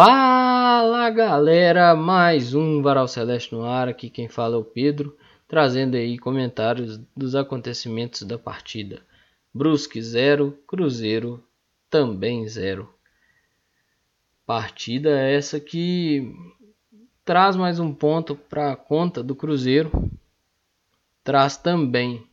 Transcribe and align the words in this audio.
Fala 0.00 1.10
galera, 1.10 1.96
mais 1.96 2.54
um 2.54 2.80
Varal 2.80 3.08
Celeste 3.08 3.52
no 3.52 3.64
ar, 3.64 3.88
aqui 3.88 4.08
quem 4.08 4.28
fala 4.28 4.54
é 4.54 4.56
o 4.56 4.62
Pedro, 4.62 5.18
trazendo 5.48 5.96
aí 5.96 6.16
comentários 6.16 6.98
dos 7.16 7.34
acontecimentos 7.34 8.22
da 8.22 8.38
partida. 8.38 9.02
Brusque 9.52 10.00
0, 10.00 10.56
Cruzeiro 10.68 11.42
também 11.90 12.46
0. 12.46 12.88
Partida 14.46 15.18
essa 15.18 15.58
que 15.58 16.32
traz 17.24 17.56
mais 17.56 17.80
um 17.80 17.92
ponto 17.92 18.36
para 18.36 18.70
a 18.70 18.76
conta 18.76 19.20
do 19.20 19.34
Cruzeiro, 19.34 19.90
traz 21.24 21.56
também 21.56 22.24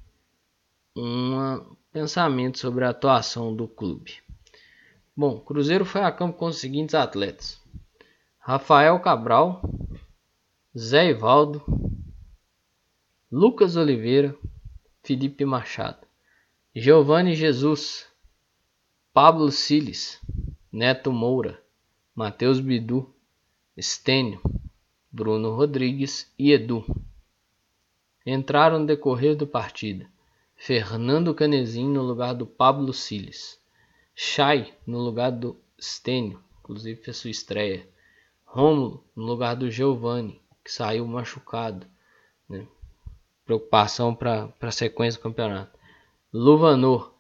um 0.96 1.76
pensamento 1.92 2.60
sobre 2.60 2.86
a 2.86 2.92
atuação 2.92 3.56
do 3.56 3.68
clube. 3.68 4.24
Bom, 5.18 5.40
Cruzeiro 5.40 5.86
foi 5.86 6.02
a 6.02 6.12
campo 6.12 6.38
com 6.38 6.48
os 6.48 6.58
seguintes 6.58 6.94
atletas: 6.94 7.62
Rafael 8.38 9.00
Cabral, 9.00 9.62
Zé 10.78 11.10
Ivaldo, 11.10 11.64
Lucas 13.32 13.78
Oliveira, 13.78 14.38
Felipe 15.02 15.46
Machado, 15.46 16.06
Giovanni 16.76 17.34
Jesus, 17.34 18.06
Pablo 19.14 19.50
Siles, 19.52 20.20
Neto 20.70 21.14
Moura, 21.14 21.64
Matheus 22.14 22.60
Bidu, 22.60 23.10
Estênio, 23.78 24.42
Bruno 25.10 25.56
Rodrigues 25.56 26.30
e 26.38 26.52
Edu. 26.52 26.86
Entraram 28.26 28.80
no 28.80 28.86
decorrer 28.86 29.38
do 29.38 29.48
partida 29.48 30.10
Fernando 30.58 31.34
Canezinho 31.34 31.94
no 31.94 32.02
lugar 32.02 32.34
do 32.34 32.46
Pablo 32.46 32.92
Siles. 32.92 33.64
Chay 34.16 34.74
no 34.88 35.00
lugar 35.00 35.32
do 35.32 35.60
Stênio, 35.80 36.42
inclusive 36.60 37.02
fez 37.02 37.18
sua 37.18 37.30
estreia. 37.30 37.88
Rômulo 38.46 39.04
no 39.16 39.24
lugar 39.24 39.56
do 39.56 39.70
Giovanni, 39.70 40.42
que 40.64 40.72
saiu 40.72 41.06
machucado. 41.06 41.86
Né? 42.48 42.66
Preocupação 43.46 44.16
para 44.16 44.52
a 44.62 44.72
sequência 44.72 45.20
do 45.20 45.24
campeonato. 45.24 45.78
Luvanor 46.34 47.14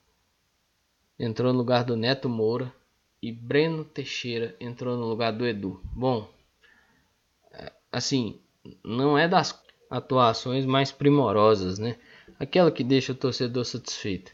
entrou 1.20 1.52
no 1.52 1.60
lugar 1.60 1.84
do 1.84 1.96
Neto 1.96 2.30
Moura. 2.30 2.74
E 3.22 3.32
Breno 3.32 3.84
Teixeira 3.84 4.56
entrou 4.60 4.96
no 4.96 5.08
lugar 5.08 5.34
do 5.34 5.48
Edu. 5.48 5.82
Bom, 5.86 6.32
assim, 7.92 8.40
não 8.84 9.18
é 9.18 9.28
das 9.28 9.60
atuações 9.90 10.64
mais 10.64 10.92
primorosas, 10.92 11.80
né? 11.80 11.98
Aquela 12.40 12.72
que 12.72 12.84
deixa 12.84 13.14
o 13.14 13.16
torcedor 13.16 13.66
satisfeito. 13.66 14.32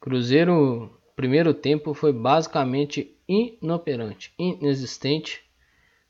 Cruzeiro 0.00 0.90
primeiro 1.16 1.54
tempo 1.54 1.94
foi 1.94 2.12
basicamente 2.12 3.16
inoperante, 3.28 4.32
inexistente, 4.38 5.42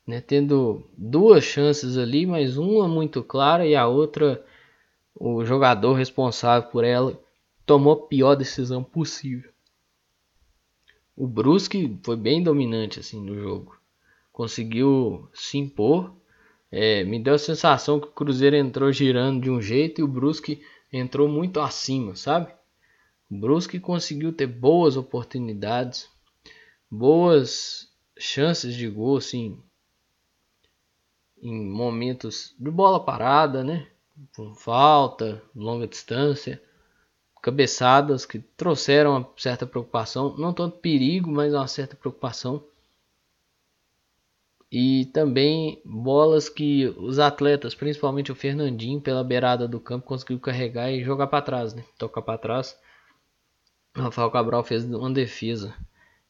né? 0.05 0.21
tendo 0.21 0.87
duas 0.97 1.43
chances 1.43 1.97
ali, 1.97 2.25
mas 2.25 2.57
uma 2.57 2.87
muito 2.87 3.23
clara 3.23 3.65
e 3.65 3.75
a 3.75 3.87
outra 3.87 4.43
o 5.17 5.45
jogador 5.45 5.93
responsável 5.93 6.69
por 6.69 6.83
ela 6.83 7.17
tomou 7.65 7.93
a 7.93 8.07
pior 8.07 8.35
decisão 8.35 8.83
possível. 8.83 9.49
O 11.15 11.25
Brusque 11.25 11.97
foi 12.03 12.17
bem 12.17 12.43
dominante 12.43 12.99
assim 12.99 13.23
no 13.23 13.35
jogo, 13.39 13.77
conseguiu 14.33 15.29
se 15.33 15.57
impor. 15.57 16.13
É, 16.69 17.05
me 17.05 17.17
deu 17.17 17.35
a 17.35 17.39
sensação 17.39 17.99
que 18.01 18.07
o 18.07 18.11
Cruzeiro 18.11 18.57
entrou 18.57 18.91
girando 18.91 19.41
de 19.41 19.49
um 19.49 19.61
jeito 19.61 20.01
e 20.01 20.03
o 20.03 20.07
Brusque 20.07 20.61
entrou 20.91 21.29
muito 21.29 21.61
acima, 21.61 22.15
sabe? 22.17 22.51
Brusque 23.39 23.79
conseguiu 23.79 24.33
ter 24.33 24.47
boas 24.47 24.97
oportunidades, 24.97 26.09
boas 26.89 27.89
chances 28.17 28.75
de 28.75 28.87
gol, 28.87 29.17
assim, 29.17 29.59
em 31.41 31.69
momentos 31.69 32.55
de 32.59 32.71
bola 32.71 32.99
parada, 32.99 33.63
né? 33.63 33.87
Falta, 34.57 35.41
longa 35.55 35.87
distância, 35.87 36.61
cabeçadas 37.41 38.25
que 38.25 38.39
trouxeram 38.39 39.17
uma 39.17 39.29
certa 39.37 39.67
preocupação, 39.67 40.35
não 40.37 40.53
tanto 40.53 40.77
perigo, 40.77 41.29
mas 41.29 41.53
uma 41.53 41.67
certa 41.67 41.95
preocupação. 41.95 42.63
E 44.71 45.05
também 45.13 45.81
bolas 45.85 46.49
que 46.49 46.87
os 46.97 47.19
atletas, 47.19 47.75
principalmente 47.75 48.31
o 48.31 48.35
Fernandinho, 48.35 48.99
pela 48.99 49.23
beirada 49.23 49.67
do 49.67 49.79
campo, 49.79 50.07
conseguiu 50.07 50.39
carregar 50.39 50.91
e 50.91 51.03
jogar 51.03 51.27
para 51.27 51.41
trás, 51.41 51.73
né? 51.73 51.83
Tocar 51.97 52.21
para 52.21 52.37
trás 52.37 52.77
Rafael 53.95 54.29
Cabral 54.29 54.63
fez 54.63 54.83
uma 54.85 55.11
defesa 55.11 55.73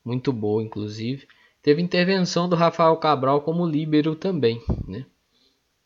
muito 0.04 0.32
boa, 0.32 0.62
inclusive. 0.62 1.28
Teve 1.62 1.82
intervenção 1.82 2.48
do 2.48 2.56
Rafael 2.56 2.96
Cabral 2.98 3.42
como 3.42 3.68
líbero 3.68 4.16
também, 4.16 4.64
né? 4.88 5.06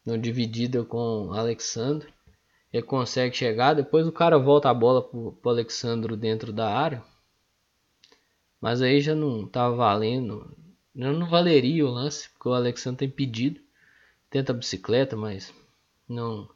No 0.05 0.17
dividida 0.17 0.83
com 0.83 1.31
Alexandre. 1.31 2.13
Ele 2.71 2.83
consegue 2.83 3.35
chegar, 3.35 3.73
depois 3.73 4.05
o 4.05 4.11
cara 4.11 4.37
volta 4.37 4.69
a 4.69 4.73
bola 4.73 5.01
pro, 5.01 5.31
pro 5.31 5.51
Alexandre 5.51 6.15
dentro 6.17 6.51
da 6.51 6.69
área. 6.69 7.01
Mas 8.59 8.81
aí 8.81 8.99
já 8.99 9.15
não 9.15 9.47
tava 9.47 9.75
valendo. 9.75 10.55
Não 10.93 11.29
valeria 11.29 11.85
o 11.85 11.91
lance, 11.91 12.29
porque 12.29 12.49
o 12.49 12.53
Alexandre 12.53 12.99
tem 12.99 13.09
pedido. 13.09 13.61
Tenta 14.29 14.51
a 14.51 14.55
bicicleta, 14.55 15.15
mas 15.15 15.53
não 16.07 16.49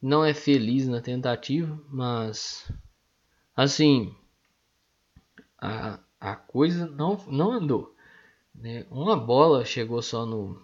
não 0.00 0.22
é 0.22 0.34
feliz 0.34 0.86
na 0.86 1.00
tentativa, 1.00 1.80
mas 1.88 2.70
assim, 3.56 4.14
a, 5.58 5.98
a 6.20 6.36
coisa 6.36 6.86
não, 6.86 7.18
não 7.28 7.52
andou. 7.52 7.94
Né? 8.54 8.86
Uma 8.90 9.16
bola 9.16 9.64
chegou 9.64 10.00
só 10.00 10.24
no, 10.24 10.60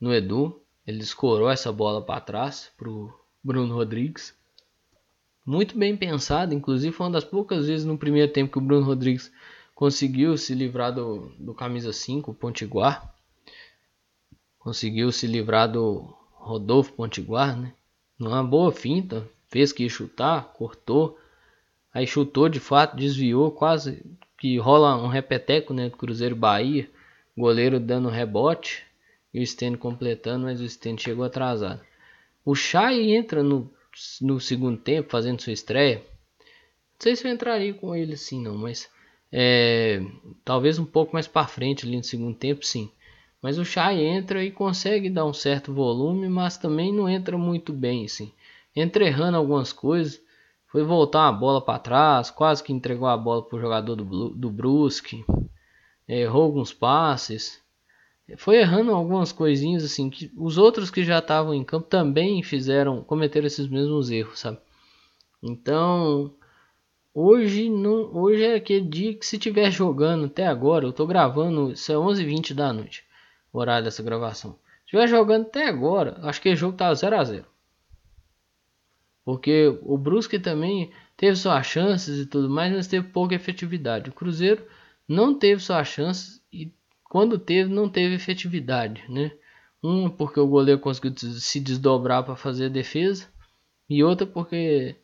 no 0.00 0.12
Edu. 0.12 0.60
Ele 0.86 1.00
escorou 1.00 1.48
essa 1.48 1.72
bola 1.72 2.02
para 2.02 2.20
trás 2.20 2.70
para 2.76 2.90
o 2.90 3.12
Bruno 3.42 3.74
Rodrigues. 3.74 4.34
Muito 5.46 5.76
bem 5.76 5.96
pensado, 5.96 6.54
inclusive 6.54 6.94
foi 6.94 7.06
uma 7.06 7.12
das 7.12 7.24
poucas 7.24 7.66
vezes 7.66 7.84
no 7.84 7.98
primeiro 7.98 8.32
tempo 8.32 8.52
que 8.52 8.58
o 8.58 8.62
Bruno 8.62 8.86
Rodrigues 8.86 9.30
conseguiu 9.74 10.36
se 10.38 10.54
livrar 10.54 10.94
do, 10.94 11.32
do 11.38 11.52
camisa 11.52 11.92
5, 11.92 12.30
o 12.30 12.34
Pontiguar. 12.34 13.14
Conseguiu 14.58 15.12
se 15.12 15.26
livrar 15.26 15.70
do 15.70 16.14
Rodolfo 16.32 16.92
Pontiguar, 16.92 17.58
né? 17.58 17.74
Numa 18.18 18.42
boa 18.42 18.72
finta, 18.72 19.28
fez 19.48 19.72
que 19.72 19.88
chutar, 19.88 20.52
cortou, 20.54 21.18
Aí 21.94 22.06
chutou 22.08 22.48
de 22.48 22.58
fato, 22.58 22.96
desviou, 22.96 23.52
quase 23.52 24.04
que 24.36 24.58
rola 24.58 24.96
um 24.96 25.06
repeteco 25.06 25.72
né, 25.72 25.88
do 25.88 25.96
Cruzeiro 25.96 26.34
Bahia. 26.34 26.90
Goleiro 27.36 27.80
dando 27.80 28.08
rebote 28.08 28.84
e 29.32 29.40
o 29.40 29.46
Stênio 29.46 29.78
completando, 29.78 30.44
mas 30.44 30.60
o 30.60 30.68
Stênio 30.68 31.00
chegou 31.00 31.24
atrasado. 31.24 31.80
O 32.44 32.54
Chay 32.54 33.12
entra 33.14 33.42
no, 33.42 33.70
no 34.20 34.40
segundo 34.40 34.76
tempo, 34.76 35.10
fazendo 35.10 35.40
sua 35.40 35.52
estreia. 35.52 35.98
Não 36.38 37.00
sei 37.00 37.16
se 37.16 37.26
eu 37.26 37.32
entraria 37.32 37.74
com 37.74 37.94
ele 37.94 38.14
assim, 38.14 38.40
não, 38.40 38.56
mas 38.56 38.88
é, 39.32 40.00
talvez 40.44 40.78
um 40.78 40.84
pouco 40.84 41.12
mais 41.12 41.26
para 41.26 41.46
frente 41.46 41.86
ali 41.86 41.96
no 41.96 42.04
segundo 42.04 42.36
tempo, 42.36 42.64
sim. 42.64 42.90
Mas 43.42 43.58
o 43.58 43.64
Chay 43.64 44.00
entra 44.04 44.44
e 44.44 44.50
consegue 44.50 45.10
dar 45.10 45.26
um 45.26 45.34
certo 45.34 45.72
volume, 45.72 46.28
mas 46.28 46.56
também 46.56 46.92
não 46.92 47.08
entra 47.08 47.36
muito 47.36 47.72
bem, 47.72 48.04
assim. 48.04 48.32
Entra 48.74 49.06
errando 49.06 49.36
algumas 49.36 49.72
coisas. 49.72 50.20
Foi 50.74 50.82
voltar 50.82 51.28
a 51.28 51.32
bola 51.32 51.60
para 51.60 51.78
trás, 51.78 52.32
quase 52.32 52.60
que 52.60 52.72
entregou 52.72 53.06
a 53.06 53.16
bola 53.16 53.44
para 53.44 53.56
o 53.56 53.60
jogador 53.60 53.94
do, 53.94 54.30
do 54.30 54.50
Brusque. 54.50 55.24
Errou 56.08 56.42
alguns 56.42 56.72
passes. 56.72 57.62
Foi 58.38 58.56
errando 58.56 58.90
algumas 58.90 59.30
coisinhas 59.30 59.84
assim 59.84 60.10
que 60.10 60.32
os 60.36 60.58
outros 60.58 60.90
que 60.90 61.04
já 61.04 61.20
estavam 61.20 61.54
em 61.54 61.62
campo 61.62 61.86
também 61.86 62.42
fizeram, 62.42 63.04
cometeram 63.04 63.46
esses 63.46 63.68
mesmos 63.68 64.10
erros, 64.10 64.40
sabe? 64.40 64.58
Então, 65.40 66.34
hoje 67.14 67.70
não, 67.70 68.12
hoje 68.12 68.42
é 68.42 68.56
aquele 68.56 68.88
dia 68.88 69.14
que 69.14 69.24
se 69.24 69.38
tiver 69.38 69.70
jogando 69.70 70.24
até 70.24 70.44
agora, 70.44 70.86
eu 70.86 70.92
tô 70.92 71.06
gravando, 71.06 71.70
isso 71.70 71.92
é 71.92 71.94
11h20 71.94 72.52
da 72.52 72.72
noite, 72.72 73.04
o 73.52 73.60
horário 73.60 73.84
dessa 73.84 74.02
gravação. 74.02 74.58
Se 74.84 74.90
tiver 74.90 75.06
jogando 75.06 75.42
até 75.42 75.68
agora, 75.68 76.18
acho 76.22 76.42
que 76.42 76.52
o 76.52 76.56
jogo 76.56 76.76
tá 76.76 76.92
0 76.92 77.16
a 77.16 77.22
0 77.22 77.53
porque 79.24 79.78
o 79.82 79.96
Brusque 79.96 80.38
também 80.38 80.92
teve 81.16 81.36
suas 81.36 81.66
chances 81.66 82.20
e 82.20 82.26
tudo 82.26 82.50
mais, 82.50 82.72
mas 82.72 82.86
teve 82.86 83.08
pouca 83.08 83.34
efetividade. 83.34 84.10
O 84.10 84.12
Cruzeiro 84.12 84.66
não 85.08 85.38
teve 85.38 85.60
suas 85.62 85.88
chances 85.88 86.42
e 86.52 86.72
quando 87.04 87.38
teve, 87.38 87.72
não 87.72 87.88
teve 87.88 88.14
efetividade, 88.14 89.04
né? 89.08 89.32
Uma 89.82 90.10
porque 90.10 90.40
o 90.40 90.46
goleiro 90.46 90.80
conseguiu 90.80 91.14
se 91.16 91.60
desdobrar 91.60 92.24
para 92.24 92.36
fazer 92.36 92.66
a 92.66 92.70
defesa 92.70 93.28
e 93.88 94.02
outra 94.02 94.26
porque 94.26 94.96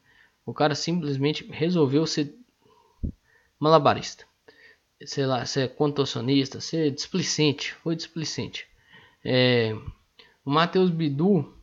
o 0.44 0.52
cara 0.52 0.75
simplesmente 0.75 1.46
resolveu 1.50 2.06
ser 2.06 2.34
malabarista. 3.58 4.25
Sei 5.05 5.25
lá, 5.25 5.44
ser 5.46 5.75
contorcionista, 5.76 6.61
ser 6.61 6.90
displicente, 6.90 7.75
foi 7.75 7.96
displicente. 7.96 8.67
É, 9.25 9.75
o 10.44 10.50
Matheus 10.50 10.90
Bidu 10.90 11.55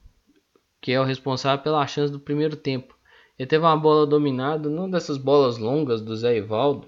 que 0.81 0.91
é 0.91 0.99
o 0.99 1.03
responsável 1.03 1.63
pela 1.63 1.87
chance 1.87 2.11
do 2.11 2.19
primeiro 2.19 2.55
tempo. 2.55 2.97
Ele 3.37 3.47
teve 3.47 3.63
uma 3.63 3.77
bola 3.77 4.05
dominada, 4.05 4.69
não 4.69 4.89
dessas 4.89 5.17
bolas 5.17 5.57
longas 5.57 6.01
do 6.01 6.15
Zé 6.15 6.37
Ivaldo. 6.37 6.87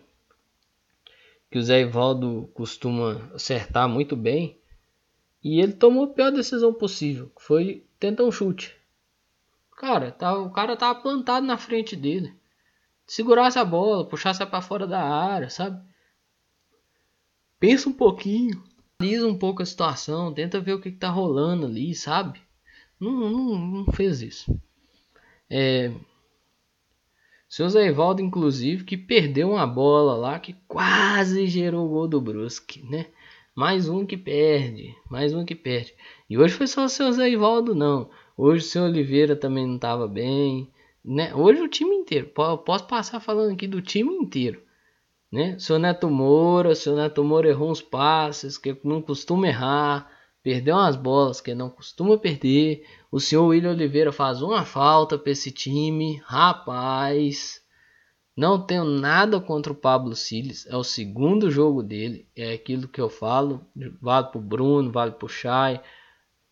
que 1.51 1.57
o 1.57 1.63
Zé 1.63 1.81
Ivaldo 1.81 2.49
costuma 2.53 3.29
acertar 3.33 3.87
muito 3.89 4.15
bem. 4.15 4.59
E 5.43 5.59
ele 5.61 5.73
tomou 5.73 6.05
a 6.05 6.07
pior 6.07 6.31
decisão 6.31 6.73
possível, 6.73 7.31
que 7.35 7.41
foi 7.43 7.85
tentar 7.99 8.23
um 8.23 8.31
chute. 8.31 8.75
Cara, 9.77 10.11
tá, 10.11 10.37
o 10.37 10.51
cara 10.51 10.75
tava 10.75 10.99
plantado 10.99 11.45
na 11.45 11.57
frente 11.57 11.95
dele. 11.95 12.33
Segurasse 13.07 13.57
a 13.57 13.65
bola, 13.65 14.07
puxasse 14.07 14.45
para 14.45 14.61
fora 14.61 14.85
da 14.85 15.01
área, 15.01 15.49
sabe? 15.49 15.81
Pensa 17.59 17.89
um 17.89 17.93
pouquinho, 17.93 18.61
analisa 18.99 19.27
um 19.27 19.37
pouco 19.37 19.61
a 19.61 19.65
situação, 19.65 20.33
tenta 20.33 20.59
ver 20.59 20.73
o 20.73 20.81
que, 20.81 20.91
que 20.91 20.97
tá 20.97 21.09
rolando 21.09 21.65
ali, 21.65 21.95
sabe? 21.95 22.41
Não, 22.99 23.11
não, 23.11 23.57
não 23.57 23.93
fez 23.93 24.21
isso. 24.21 24.59
É, 25.49 25.91
seu 27.49 27.67
Zé 27.67 27.87
Ivaldo, 27.87 28.21
inclusive, 28.21 28.83
que 28.83 28.95
perdeu 28.95 29.49
uma 29.49 29.65
bola 29.65 30.15
lá 30.15 30.39
que 30.39 30.53
quase 30.67 31.47
gerou 31.47 31.87
o 31.87 31.89
gol 31.89 32.07
do 32.07 32.21
Brusque, 32.21 32.83
né? 32.83 33.07
Mais 33.55 33.89
um 33.89 34.05
que 34.05 34.15
perde, 34.15 34.95
mais 35.09 35.33
um 35.33 35.43
que 35.43 35.55
perde. 35.55 35.95
E 36.29 36.37
hoje 36.37 36.53
foi 36.53 36.67
só 36.67 36.85
o 36.85 36.89
seu 36.89 37.11
Zé 37.11 37.27
Ivaldo, 37.27 37.73
não. 37.73 38.07
Hoje 38.37 38.63
o 38.63 38.67
seu 38.67 38.83
Oliveira 38.83 39.35
também 39.35 39.65
não 39.65 39.75
estava 39.77 40.07
bem, 40.07 40.69
né? 41.03 41.33
Hoje 41.33 41.59
o 41.59 41.67
time 41.67 41.95
inteiro. 41.95 42.27
Posso 42.27 42.85
passar 42.85 43.19
falando 43.19 43.53
aqui 43.53 43.65
do 43.65 43.81
time 43.81 44.13
inteiro, 44.13 44.61
né? 45.31 45.57
Seu 45.57 45.79
Neto 45.79 46.07
Moura, 46.07 46.75
seu 46.75 46.95
Neto 46.95 47.23
Moura 47.23 47.49
errou 47.49 47.71
uns 47.71 47.81
passes 47.81 48.59
que 48.59 48.77
não 48.83 49.01
costuma 49.01 49.47
errar, 49.47 50.07
perdeu 50.43 50.75
umas 50.75 50.95
bolas 50.95 51.41
que 51.41 51.53
não 51.53 51.69
costuma 51.69 52.17
perder. 52.17 52.85
O 53.11 53.19
senhor 53.19 53.45
William 53.47 53.71
Oliveira 53.71 54.11
faz 54.11 54.41
uma 54.41 54.63
falta 54.63 55.17
para 55.17 55.31
esse 55.31 55.51
time. 55.51 56.21
Rapaz, 56.25 57.61
não 58.35 58.61
tenho 58.61 58.85
nada 58.85 59.39
contra 59.41 59.73
o 59.73 59.75
Pablo 59.75 60.15
Siles. 60.15 60.65
É 60.67 60.77
o 60.77 60.83
segundo 60.83 61.51
jogo 61.51 61.83
dele. 61.83 62.27
É 62.35 62.53
aquilo 62.53 62.87
que 62.87 63.01
eu 63.01 63.09
falo. 63.09 63.65
Vale 64.01 64.27
pro 64.27 64.39
Bruno, 64.39 64.91
vale 64.91 65.11
pro 65.11 65.27
Chay, 65.27 65.81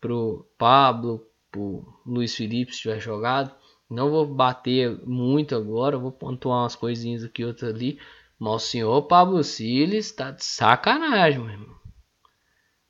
pro 0.02 0.46
Pablo, 0.58 1.26
pro 1.50 1.86
Luiz 2.06 2.36
Felipe 2.36 2.74
se 2.74 2.82
tiver 2.82 3.00
jogado. 3.00 3.56
Não 3.90 4.10
vou 4.10 4.26
bater 4.26 5.00
muito 5.06 5.56
agora. 5.56 5.98
Vou 5.98 6.12
pontuar 6.12 6.64
umas 6.64 6.76
coisinhas 6.76 7.24
aqui, 7.24 7.46
outras 7.46 7.74
ali. 7.74 7.98
Mas 8.38 8.54
o 8.56 8.60
senhor 8.60 9.02
Pablo 9.04 9.42
Siles 9.44 10.12
tá 10.12 10.32
de 10.32 10.44
sacanagem, 10.44 11.40
meu 11.40 11.50
irmão. 11.52 11.77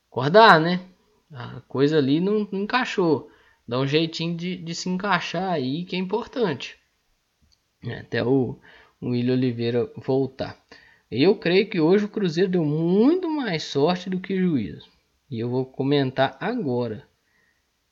Acordar, 0.09 0.59
né? 0.59 0.81
A 1.31 1.61
coisa 1.61 1.97
ali 1.97 2.19
não, 2.19 2.47
não 2.51 2.61
encaixou. 2.61 3.29
Dá 3.67 3.79
um 3.79 3.87
jeitinho 3.87 4.35
de, 4.35 4.55
de, 4.55 4.73
se 4.73 4.89
encaixar 4.89 5.51
aí, 5.51 5.83
que 5.83 5.95
é 5.95 5.99
importante. 5.99 6.77
É, 7.83 7.99
até 7.99 8.23
o, 8.23 8.57
o 9.01 9.09
William 9.09 9.33
Oliveira 9.33 9.91
voltar. 9.97 10.57
Eu 11.11 11.35
creio 11.35 11.69
que 11.69 11.79
hoje 11.79 12.05
o 12.05 12.09
Cruzeiro 12.09 12.49
deu 12.49 12.63
muito 12.63 13.29
mais 13.29 13.63
sorte 13.63 14.09
do 14.09 14.19
que 14.19 14.37
juízo. 14.37 14.87
E 15.29 15.39
eu 15.39 15.49
vou 15.49 15.65
comentar 15.65 16.37
agora. 16.39 17.07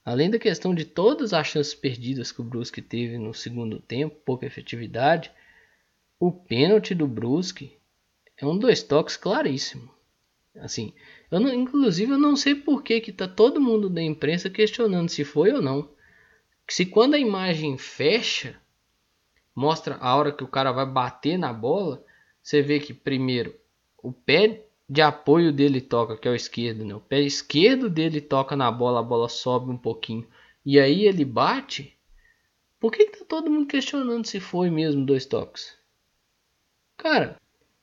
Além 0.04 0.30
da 0.30 0.40
questão 0.40 0.74
de 0.74 0.86
todas 0.86 1.34
as 1.34 1.48
chances 1.48 1.74
perdidas 1.74 2.32
que 2.32 2.40
o 2.40 2.44
Brusque 2.44 2.82
teve 2.82 3.18
no 3.18 3.34
segundo 3.34 3.80
tempo, 3.80 4.16
pouca 4.24 4.46
efetividade, 4.46 5.32
o 6.20 6.32
pênalti 6.32 6.94
do 6.94 7.08
Brusque 7.08 7.78
é 8.38 8.46
um 8.46 8.58
dois 8.58 8.84
toques 8.84 9.18
claríssimo. 9.18 9.92
Assim, 10.60 10.94
eu 11.30 11.40
não, 11.40 11.54
inclusive 11.54 12.12
eu 12.12 12.18
não 12.18 12.36
sei 12.36 12.56
por 12.56 12.82
que 12.82 13.02
que 13.02 13.12
tá 13.12 13.28
todo 13.28 13.60
mundo 13.60 13.90
da 13.90 14.02
imprensa 14.02 14.50
questionando 14.50 15.10
se 15.10 15.24
foi 15.24 15.52
ou 15.52 15.62
não. 15.62 15.90
Se 16.68 16.86
quando 16.86 17.16
a 17.16 17.20
imagem 17.20 17.78
fecha, 17.78 18.60
mostra 19.54 19.96
a 19.96 20.16
hora 20.16 20.32
que 20.32 20.44
o 20.44 20.48
cara 20.48 20.72
vai 20.72 20.86
bater 20.86 21.38
na 21.38 21.54
bola, 21.54 22.04
você 22.42 22.62
vê 22.62 22.80
que 22.80 22.94
primeiro 22.94 23.56
o 24.02 24.12
pé 24.12 24.66
de 24.88 25.02
apoio 25.02 25.52
dele 25.52 25.82
toca, 25.82 26.18
que 26.18 26.28
é 26.28 26.32
o 26.32 26.36
esquerdo, 26.36 26.86
né? 26.86 26.96
O 26.96 27.00
pé 27.00 27.22
esquerdo 27.22 27.90
dele 27.90 28.22
toca 28.22 28.56
na 28.56 28.72
bola, 28.72 29.00
a 29.00 29.04
bola 29.04 29.28
sobe 29.28 29.72
um 29.72 29.78
pouquinho 29.78 30.28
e 30.66 30.80
aí 30.80 31.06
ele 31.06 31.26
bate. 31.26 31.98
Por 32.80 32.92
que, 32.92 33.06
que 33.06 33.20
tá 33.20 33.26
todo 33.26 33.50
mundo 33.50 33.68
questionando 33.68 34.26
se 34.26 34.40
foi 34.40 34.70
mesmo 34.70 35.06
dois 35.06 35.26
toques? 35.26 35.76
Cara, 36.98 37.40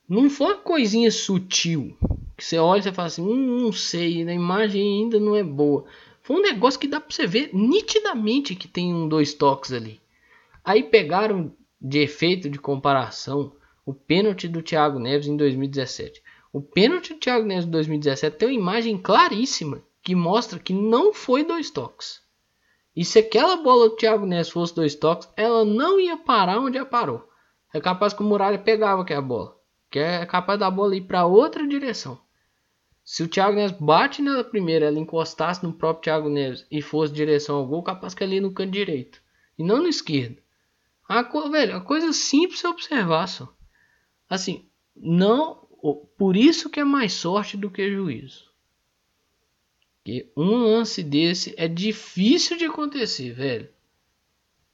não 0.09 0.31
foi 0.31 0.55
uma 0.55 0.63
coisinha 0.63 1.11
sutil 1.11 1.97
que 2.43 2.49
você 2.49 2.59
olha 2.59 2.81
e 2.81 2.93
fala 2.93 3.07
assim, 3.07 3.23
hum, 3.23 3.61
não 3.61 3.73
sei, 3.73 4.29
a 4.29 4.35
imagem 4.35 4.83
ainda 4.83 5.21
não 5.21 5.37
é 5.37 5.45
boa. 5.45 5.85
Foi 6.23 6.37
um 6.37 6.43
negócio 6.43 6.81
que 6.81 6.89
dá 6.89 7.01
para 7.01 7.15
você 7.15 7.25
ver 7.25 7.51
nitidamente 7.53 8.57
que 8.57 8.67
tem 8.67 8.93
um 8.93 9.07
dois 9.07 9.33
toques 9.33 9.73
ali. 9.73 10.01
Aí 10.65 10.83
pegaram 10.83 11.55
de 11.81 12.01
efeito 12.01 12.51
de 12.51 12.59
comparação 12.59 13.53
o 13.87 13.95
pênalti 13.95 14.49
do 14.49 14.61
Thiago 14.61 14.99
Neves 14.99 15.29
em 15.29 15.37
2017. 15.37 16.21
O 16.53 16.61
pênalti 16.61 17.15
do 17.15 17.21
Thiago 17.21 17.47
Neves 17.47 17.65
em 17.65 17.71
2017 17.71 18.37
tem 18.37 18.49
uma 18.49 18.55
imagem 18.55 18.99
claríssima 18.99 19.81
que 20.03 20.17
mostra 20.17 20.59
que 20.59 20.73
não 20.73 21.15
foi 21.15 21.45
dois 21.45 21.71
toques. 21.71 22.23
E 22.95 23.05
se 23.05 23.21
aquela 23.21 23.57
bola 23.59 23.89
do 23.89 23.97
Thiago 23.97 24.27
Neves 24.27 24.51
fosse 24.51 24.75
dois 24.75 24.97
toques, 24.97 25.29
ela 25.37 25.65
não 25.65 26.01
ia 26.01 26.17
parar 26.17 26.59
onde 26.59 26.77
ela 26.77 26.87
parou. 26.87 27.29
É 27.73 27.81
capaz 27.81 28.13
que 28.13 28.21
o 28.21 28.25
Muralha 28.27 28.59
pegava 28.59 29.03
aquela 29.03 29.23
bola. 29.23 29.57
Que 29.89 30.01
é 30.01 30.27
capaz 30.27 30.59
da 30.59 30.69
bola 30.69 30.97
ir 30.97 31.03
para 31.03 31.25
outra 31.25 31.65
direção. 31.67 32.19
Se 33.13 33.23
o 33.23 33.29
Thiago 33.29 33.55
Neves 33.55 33.77
bate 33.79 34.23
nela 34.23 34.43
primeiro, 34.43 34.87
ela 34.87 34.99
encostasse 34.99 35.63
no 35.63 35.71
próprio 35.71 36.05
Thiago 36.05 36.31
Neves 36.31 36.67
e 36.71 36.81
fosse 36.81 37.13
direção 37.13 37.57
ao 37.57 37.67
gol, 37.67 37.83
capaz 37.83 38.15
que 38.15 38.25
ali 38.25 38.41
no 38.41 38.55
canto 38.55 38.71
direito. 38.71 39.21
E 39.59 39.63
não 39.63 39.83
no 39.83 39.87
esquerdo. 39.87 40.39
A, 41.07 41.21
velho, 41.51 41.77
a 41.77 41.81
coisa 41.83 42.11
simples 42.15 42.65
é 42.65 42.69
observar 42.71 43.27
só. 43.27 43.55
Assim, 44.31 44.65
não. 44.97 45.57
Por 46.17 46.39
isso 46.39 46.71
que 46.71 46.81
é 46.81 46.85
mais 46.85 47.13
sorte 47.13 47.55
do 47.55 47.71
que 47.71 47.93
juízo. 47.93 48.51
Porque 49.99 50.33
um 50.35 50.57
lance 50.63 51.03
desse 51.03 51.55
é 51.59 51.69
difícil 51.69 52.57
de 52.57 52.65
acontecer, 52.65 53.35
velho. 53.35 53.69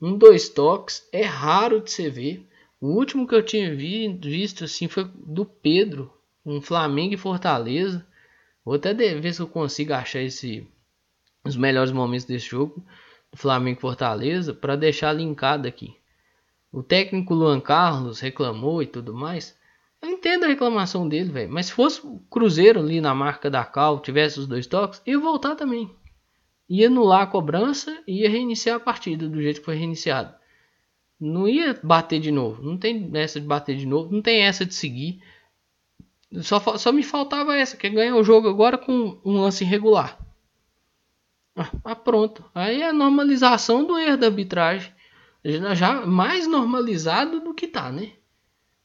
Um 0.00 0.16
dois 0.16 0.48
toques 0.48 1.08
é 1.10 1.24
raro 1.24 1.80
de 1.80 1.90
você 1.90 2.08
ver. 2.08 2.46
O 2.80 2.86
último 2.86 3.26
que 3.26 3.34
eu 3.34 3.44
tinha 3.44 3.74
visto 3.74 4.62
assim 4.62 4.86
foi 4.86 5.10
do 5.12 5.44
Pedro, 5.44 6.14
um 6.46 6.60
Flamengo 6.60 7.14
e 7.14 7.18
Fortaleza. 7.18 8.06
Vou 8.68 8.74
até 8.74 8.92
ver 8.92 9.32
se 9.32 9.40
eu 9.40 9.46
consigo 9.46 9.94
achar 9.94 10.20
esse, 10.20 10.68
os 11.42 11.56
melhores 11.56 11.90
momentos 11.90 12.26
desse 12.26 12.50
jogo 12.50 12.84
do 13.32 13.38
Flamengo 13.38 13.80
Fortaleza 13.80 14.52
para 14.52 14.76
deixar 14.76 15.10
linkado 15.10 15.66
aqui. 15.66 15.96
O 16.70 16.82
técnico 16.82 17.32
Luan 17.32 17.62
Carlos 17.62 18.20
reclamou 18.20 18.82
e 18.82 18.86
tudo 18.86 19.14
mais. 19.14 19.56
Eu 20.02 20.10
entendo 20.10 20.44
a 20.44 20.48
reclamação 20.48 21.08
dele, 21.08 21.32
velho. 21.32 21.50
Mas 21.50 21.64
se 21.64 21.72
fosse 21.72 22.06
o 22.06 22.18
Cruzeiro 22.28 22.80
ali 22.80 23.00
na 23.00 23.14
marca 23.14 23.48
da 23.48 23.64
Cal, 23.64 24.00
tivesse 24.00 24.38
os 24.38 24.46
dois 24.46 24.66
toques, 24.66 25.00
ia 25.06 25.18
voltar 25.18 25.56
também. 25.56 25.90
Ia 26.68 26.88
anular 26.88 27.22
a 27.22 27.26
cobrança 27.26 28.02
e 28.06 28.20
ia 28.20 28.28
reiniciar 28.28 28.76
a 28.76 28.80
partida 28.80 29.26
do 29.26 29.40
jeito 29.40 29.60
que 29.60 29.64
foi 29.64 29.76
reiniciado. 29.76 30.34
Não 31.18 31.48
ia 31.48 31.72
bater 31.82 32.20
de 32.20 32.30
novo. 32.30 32.62
Não 32.62 32.76
tem 32.76 33.10
essa 33.14 33.40
de 33.40 33.46
bater 33.46 33.78
de 33.78 33.86
novo. 33.86 34.12
Não 34.12 34.20
tem 34.20 34.42
essa 34.42 34.66
de 34.66 34.74
seguir. 34.74 35.22
Só, 36.42 36.60
só 36.76 36.92
me 36.92 37.02
faltava 37.02 37.56
essa, 37.56 37.76
que 37.76 37.86
é 37.86 37.90
ganhar 37.90 38.16
o 38.16 38.24
jogo 38.24 38.48
agora 38.48 38.76
com 38.76 39.18
um 39.24 39.40
lance 39.40 39.64
irregular. 39.64 40.18
Ah, 41.56 41.70
ah, 41.84 41.96
pronto. 41.96 42.44
Aí 42.54 42.82
é 42.82 42.90
a 42.90 42.92
normalização 42.92 43.84
do 43.84 43.98
erro 43.98 44.18
da 44.18 44.26
arbitragem. 44.26 44.92
Já, 45.74 46.04
mais 46.06 46.46
normalizado 46.46 47.40
do 47.40 47.54
que 47.54 47.66
tá, 47.66 47.90
né? 47.90 48.12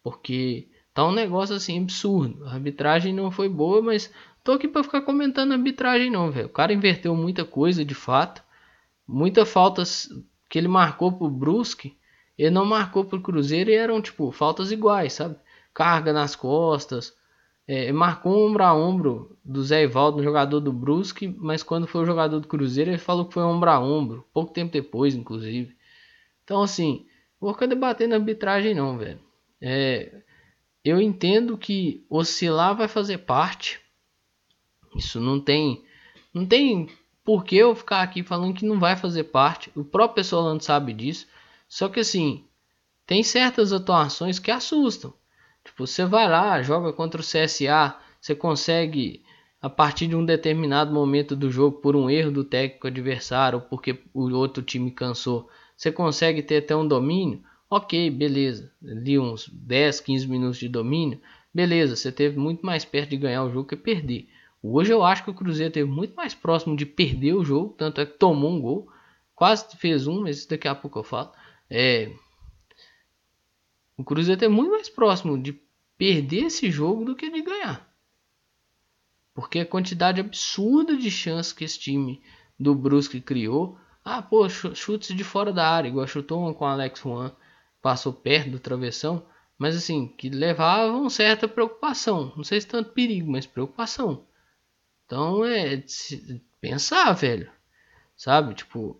Porque 0.01 0.69
tá 0.93 1.05
um 1.05 1.11
negócio 1.11 1.55
assim 1.55 1.81
absurdo. 1.81 2.45
A 2.45 2.53
arbitragem 2.53 3.13
não 3.13 3.29
foi 3.29 3.49
boa, 3.49 3.81
mas 3.81 4.11
tô 4.43 4.53
aqui 4.53 4.67
para 4.67 4.83
ficar 4.83 5.01
comentando 5.01 5.51
a 5.51 5.55
arbitragem 5.55 6.09
não, 6.09 6.31
velho. 6.31 6.47
O 6.47 6.49
cara 6.49 6.73
inverteu 6.73 7.15
muita 7.15 7.43
coisa 7.43 7.83
de 7.83 7.93
fato. 7.93 8.41
Muitas 9.07 9.51
faltas 9.51 10.09
que 10.49 10.57
ele 10.57 10.67
marcou 10.67 11.11
pro 11.11 11.29
Brusque, 11.29 11.97
ele 12.37 12.51
não 12.51 12.65
marcou 12.65 13.03
pro 13.03 13.21
Cruzeiro 13.21 13.69
e 13.69 13.75
eram 13.75 14.01
tipo 14.01 14.31
faltas 14.31 14.71
iguais, 14.71 15.13
sabe? 15.13 15.35
Carga 15.73 16.13
nas 16.13 16.35
costas, 16.35 17.13
é, 17.67 17.91
marcou 17.91 18.33
um 18.33 18.47
ombro 18.47 18.63
a 18.63 18.73
ombro 18.73 19.37
do 19.43 19.63
Zé 19.63 19.83
Ivaldo, 19.83 20.17
no 20.17 20.23
jogador 20.23 20.59
do 20.59 20.71
Brusque, 20.71 21.27
mas 21.37 21.63
quando 21.63 21.87
foi 21.87 22.01
o 22.01 22.05
jogador 22.05 22.39
do 22.39 22.47
Cruzeiro, 22.47 22.91
ele 22.91 22.97
falou 22.97 23.25
que 23.25 23.33
foi 23.33 23.43
ombro 23.43 23.69
a 23.69 23.79
ombro, 23.79 24.25
pouco 24.33 24.53
tempo 24.53 24.71
depois, 24.71 25.15
inclusive. 25.15 25.75
Então, 26.43 26.61
assim, 26.61 27.05
vou 27.39 27.53
ficar 27.53 27.65
debatendo 27.65 28.15
arbitragem, 28.15 28.75
não, 28.75 28.97
velho. 28.97 29.19
É, 29.61 30.21
eu 30.83 31.01
entendo 31.01 31.57
que 31.57 32.05
oscilar 32.09 32.75
vai 32.75 32.87
fazer 32.87 33.19
parte. 33.19 33.79
Isso 34.95 35.19
não 35.19 35.39
tem, 35.39 35.83
não 36.33 36.45
tem 36.45 36.89
por 37.23 37.45
que 37.45 37.55
eu 37.55 37.73
ficar 37.73 38.01
aqui 38.01 38.21
falando 38.21 38.53
que 38.53 38.65
não 38.65 38.79
vai 38.79 38.95
fazer 38.95 39.25
parte. 39.25 39.71
O 39.75 39.83
próprio 39.83 40.15
pessoal 40.15 40.43
não 40.43 40.59
sabe 40.59 40.91
disso. 40.91 41.27
Só 41.67 41.87
que, 41.87 42.01
assim, 42.01 42.45
tem 43.07 43.23
certas 43.23 43.71
atuações 43.71 44.39
que 44.39 44.51
assustam. 44.51 45.13
Tipo, 45.63 45.87
você 45.87 46.05
vai 46.05 46.27
lá, 46.27 46.61
joga 46.61 46.91
contra 46.93 47.21
o 47.21 47.23
CSA, 47.23 47.97
você 48.19 48.35
consegue 48.35 49.23
a 49.61 49.69
partir 49.69 50.07
de 50.07 50.15
um 50.15 50.25
determinado 50.25 50.93
momento 50.93 51.35
do 51.35 51.49
jogo 51.49 51.77
por 51.79 51.95
um 51.95 52.09
erro 52.09 52.31
do 52.31 52.43
técnico 52.43 52.87
adversário 52.87 53.59
ou 53.59 53.65
porque 53.65 53.97
o 54.13 54.29
outro 54.33 54.61
time 54.61 54.91
cansou, 54.91 55.49
você 55.75 55.91
consegue 55.91 56.43
ter 56.43 56.57
até 56.57 56.75
um 56.75 56.85
domínio. 56.85 57.41
OK, 57.69 58.09
beleza. 58.09 58.71
Ali 58.85 59.17
uns 59.17 59.47
10, 59.47 60.01
15 60.01 60.27
minutos 60.27 60.57
de 60.57 60.67
domínio, 60.67 61.19
beleza, 61.53 61.95
você 61.95 62.11
teve 62.11 62.37
muito 62.37 62.65
mais 62.65 62.83
perto 62.83 63.11
de 63.11 63.17
ganhar 63.17 63.43
o 63.43 63.51
jogo 63.51 63.69
que 63.69 63.75
perder. 63.77 64.27
Hoje 64.61 64.93
eu 64.93 65.03
acho 65.03 65.23
que 65.23 65.29
o 65.29 65.33
Cruzeiro 65.33 65.73
teve 65.73 65.89
muito 65.89 66.13
mais 66.13 66.33
próximo 66.33 66.75
de 66.75 66.85
perder 66.85 67.33
o 67.33 67.43
jogo, 67.43 67.73
tanto 67.77 67.99
é 67.99 68.05
que 68.05 68.17
tomou 68.17 68.51
um 68.51 68.61
gol, 68.61 68.87
quase 69.35 69.65
fez 69.77 70.07
um, 70.07 70.21
mas 70.21 70.45
daqui 70.45 70.67
a 70.67 70.75
pouco 70.75 70.99
eu 70.99 71.03
falo. 71.03 71.31
É, 71.69 72.11
o 73.97 74.03
Cruzeiro 74.03 74.39
teve 74.39 74.53
muito 74.53 74.71
mais 74.71 74.89
próximo 74.89 75.41
de 75.41 75.59
perder 75.97 76.45
esse 76.45 76.71
jogo 76.71 77.05
do 77.05 77.15
que 77.15 77.29
de 77.29 77.41
ganhar. 77.41 77.89
Porque 79.33 79.59
a 79.59 79.65
quantidade 79.65 80.19
absurda 80.19 80.95
de 80.95 81.09
chances 81.09 81.53
que 81.53 81.63
esse 81.63 81.79
time 81.79 82.21
do 82.59 82.75
Brusque 82.75 83.19
criou. 83.19 83.77
Ah, 84.03 84.21
pô, 84.21 84.47
chutes 84.49 85.15
de 85.15 85.23
fora 85.23 85.51
da 85.51 85.67
área, 85.67 85.87
igual 85.87 86.07
chutou 86.07 86.41
uma 86.41 86.53
com 86.53 86.65
o 86.65 86.67
Alex 86.67 86.99
Juan, 86.99 87.31
passou 87.81 88.11
perto 88.13 88.51
do 88.51 88.59
travessão, 88.59 89.25
mas 89.57 89.75
assim, 89.75 90.07
que 90.07 90.29
levavam 90.29 91.09
certa 91.09 91.47
preocupação. 91.47 92.33
Não 92.35 92.43
sei 92.43 92.59
se 92.59 92.67
tanto 92.67 92.91
perigo, 92.91 93.31
mas 93.31 93.45
preocupação. 93.45 94.25
Então 95.05 95.45
é 95.45 95.83
pensar, 96.59 97.13
velho. 97.13 97.49
Sabe? 98.15 98.53
Tipo, 98.55 98.99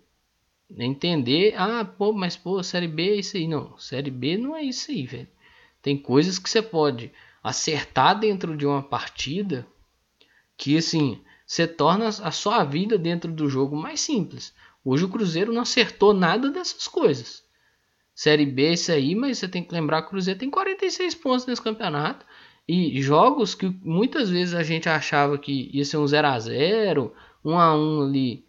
entender, 0.78 1.54
ah, 1.58 1.86
pô, 1.86 2.14
mas 2.14 2.36
pô, 2.36 2.62
série 2.64 2.88
B 2.88 3.10
é 3.10 3.16
isso 3.16 3.38
aí. 3.38 3.48
Não, 3.48 3.78
série 3.78 4.12
B 4.12 4.38
não 4.38 4.56
é 4.56 4.64
isso 4.64 4.92
aí, 4.92 5.06
velho. 5.06 5.28
Tem 5.82 5.98
coisas 5.98 6.40
que 6.40 6.50
você 6.50 6.62
pode 6.62 7.12
acertar 7.44 8.18
dentro 8.20 8.56
de 8.56 8.66
uma 8.66 8.82
partida 8.82 9.68
que 10.58 10.78
assim, 10.78 11.22
você 11.46 11.68
torna 11.68 12.08
a 12.08 12.32
sua 12.32 12.64
vida 12.64 12.98
dentro 12.98 13.32
do 13.32 13.50
jogo 13.50 13.76
mais 13.76 14.00
simples. 14.00 14.54
Hoje 14.84 15.06
o 15.06 15.10
Cruzeiro 15.10 15.54
não 15.54 15.62
acertou 15.62 16.14
nada 16.14 16.50
dessas 16.50 16.88
coisas. 16.88 17.44
Série 18.16 18.46
B 18.46 18.66
é 18.66 18.74
isso 18.74 18.92
aí, 18.92 19.16
mas 19.16 19.40
você 19.40 19.48
tem 19.48 19.64
que 19.64 19.74
lembrar 19.74 20.02
que 20.02 20.08
o 20.08 20.12
Cruzeiro 20.12 20.40
tem 20.40 20.50
46 20.50 21.16
pontos 21.16 21.46
nesse 21.46 21.62
campeonato. 21.62 22.26
E 22.68 23.02
jogos 23.02 23.56
que 23.56 23.68
muitas 23.84 24.30
vezes 24.30 24.54
a 24.54 24.64
gente 24.64 24.88
achava 24.88 25.38
que 25.38 25.70
ia 25.74 25.84
ser 25.84 25.98
um 25.98 26.08
0 26.08 26.28
a 26.28 26.40
0 26.40 27.14
1 27.44 27.60
a 27.60 27.76
1 27.76 28.02
ali, 28.04 28.46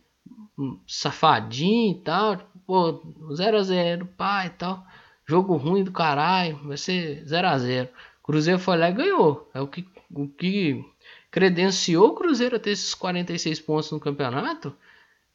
safadinho 0.87 1.93
e 1.93 2.01
tal. 2.01 2.39
Pô, 2.67 3.03
0 3.35 3.59
a 3.59 3.63
0 3.63 4.07
pá 4.17 4.47
e 4.47 4.51
tal. 4.51 4.85
Jogo 5.27 5.57
ruim 5.57 5.85
do 5.85 5.93
caralho, 5.93 6.57
vai 6.65 6.77
ser 6.77 7.25
0 7.27 7.49
a 7.49 7.59
0 7.59 7.89
Cruzeiro 8.23 8.59
foi 8.59 8.79
lá 8.79 8.89
e 8.89 8.93
ganhou. 8.93 9.51
É 9.53 9.61
o 9.61 9.69
que, 9.69 9.87
o 10.11 10.27
que 10.27 10.83
credenciou 11.31 12.09
o 12.09 12.15
Cruzeiro 12.15 12.57
a 12.57 12.59
ter 12.59 12.71
esses 12.71 12.95
46 12.95 13.61
pontos 13.61 13.91
no 13.91 14.01
campeonato. 14.01 14.75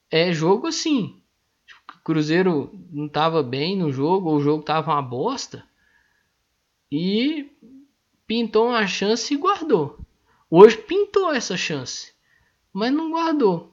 É 0.10 0.34
jogo 0.34 0.66
assim. 0.66 1.22
O 1.96 2.04
Cruzeiro 2.04 2.72
não 2.92 3.06
estava 3.06 3.44
bem 3.44 3.78
no 3.78 3.92
jogo, 3.92 4.30
ou 4.30 4.38
o 4.38 4.42
jogo 4.42 4.62
estava 4.62 4.92
uma 4.92 5.02
bosta. 5.04 5.64
E 6.92 7.52
pintou 8.26 8.70
uma 8.70 8.88
chance 8.88 9.34
e 9.34 9.38
guardou. 9.38 10.00
Hoje 10.50 10.78
pintou 10.78 11.32
essa 11.32 11.56
chance, 11.56 12.12
mas 12.74 12.92
não 12.92 13.12
guardou. 13.12 13.72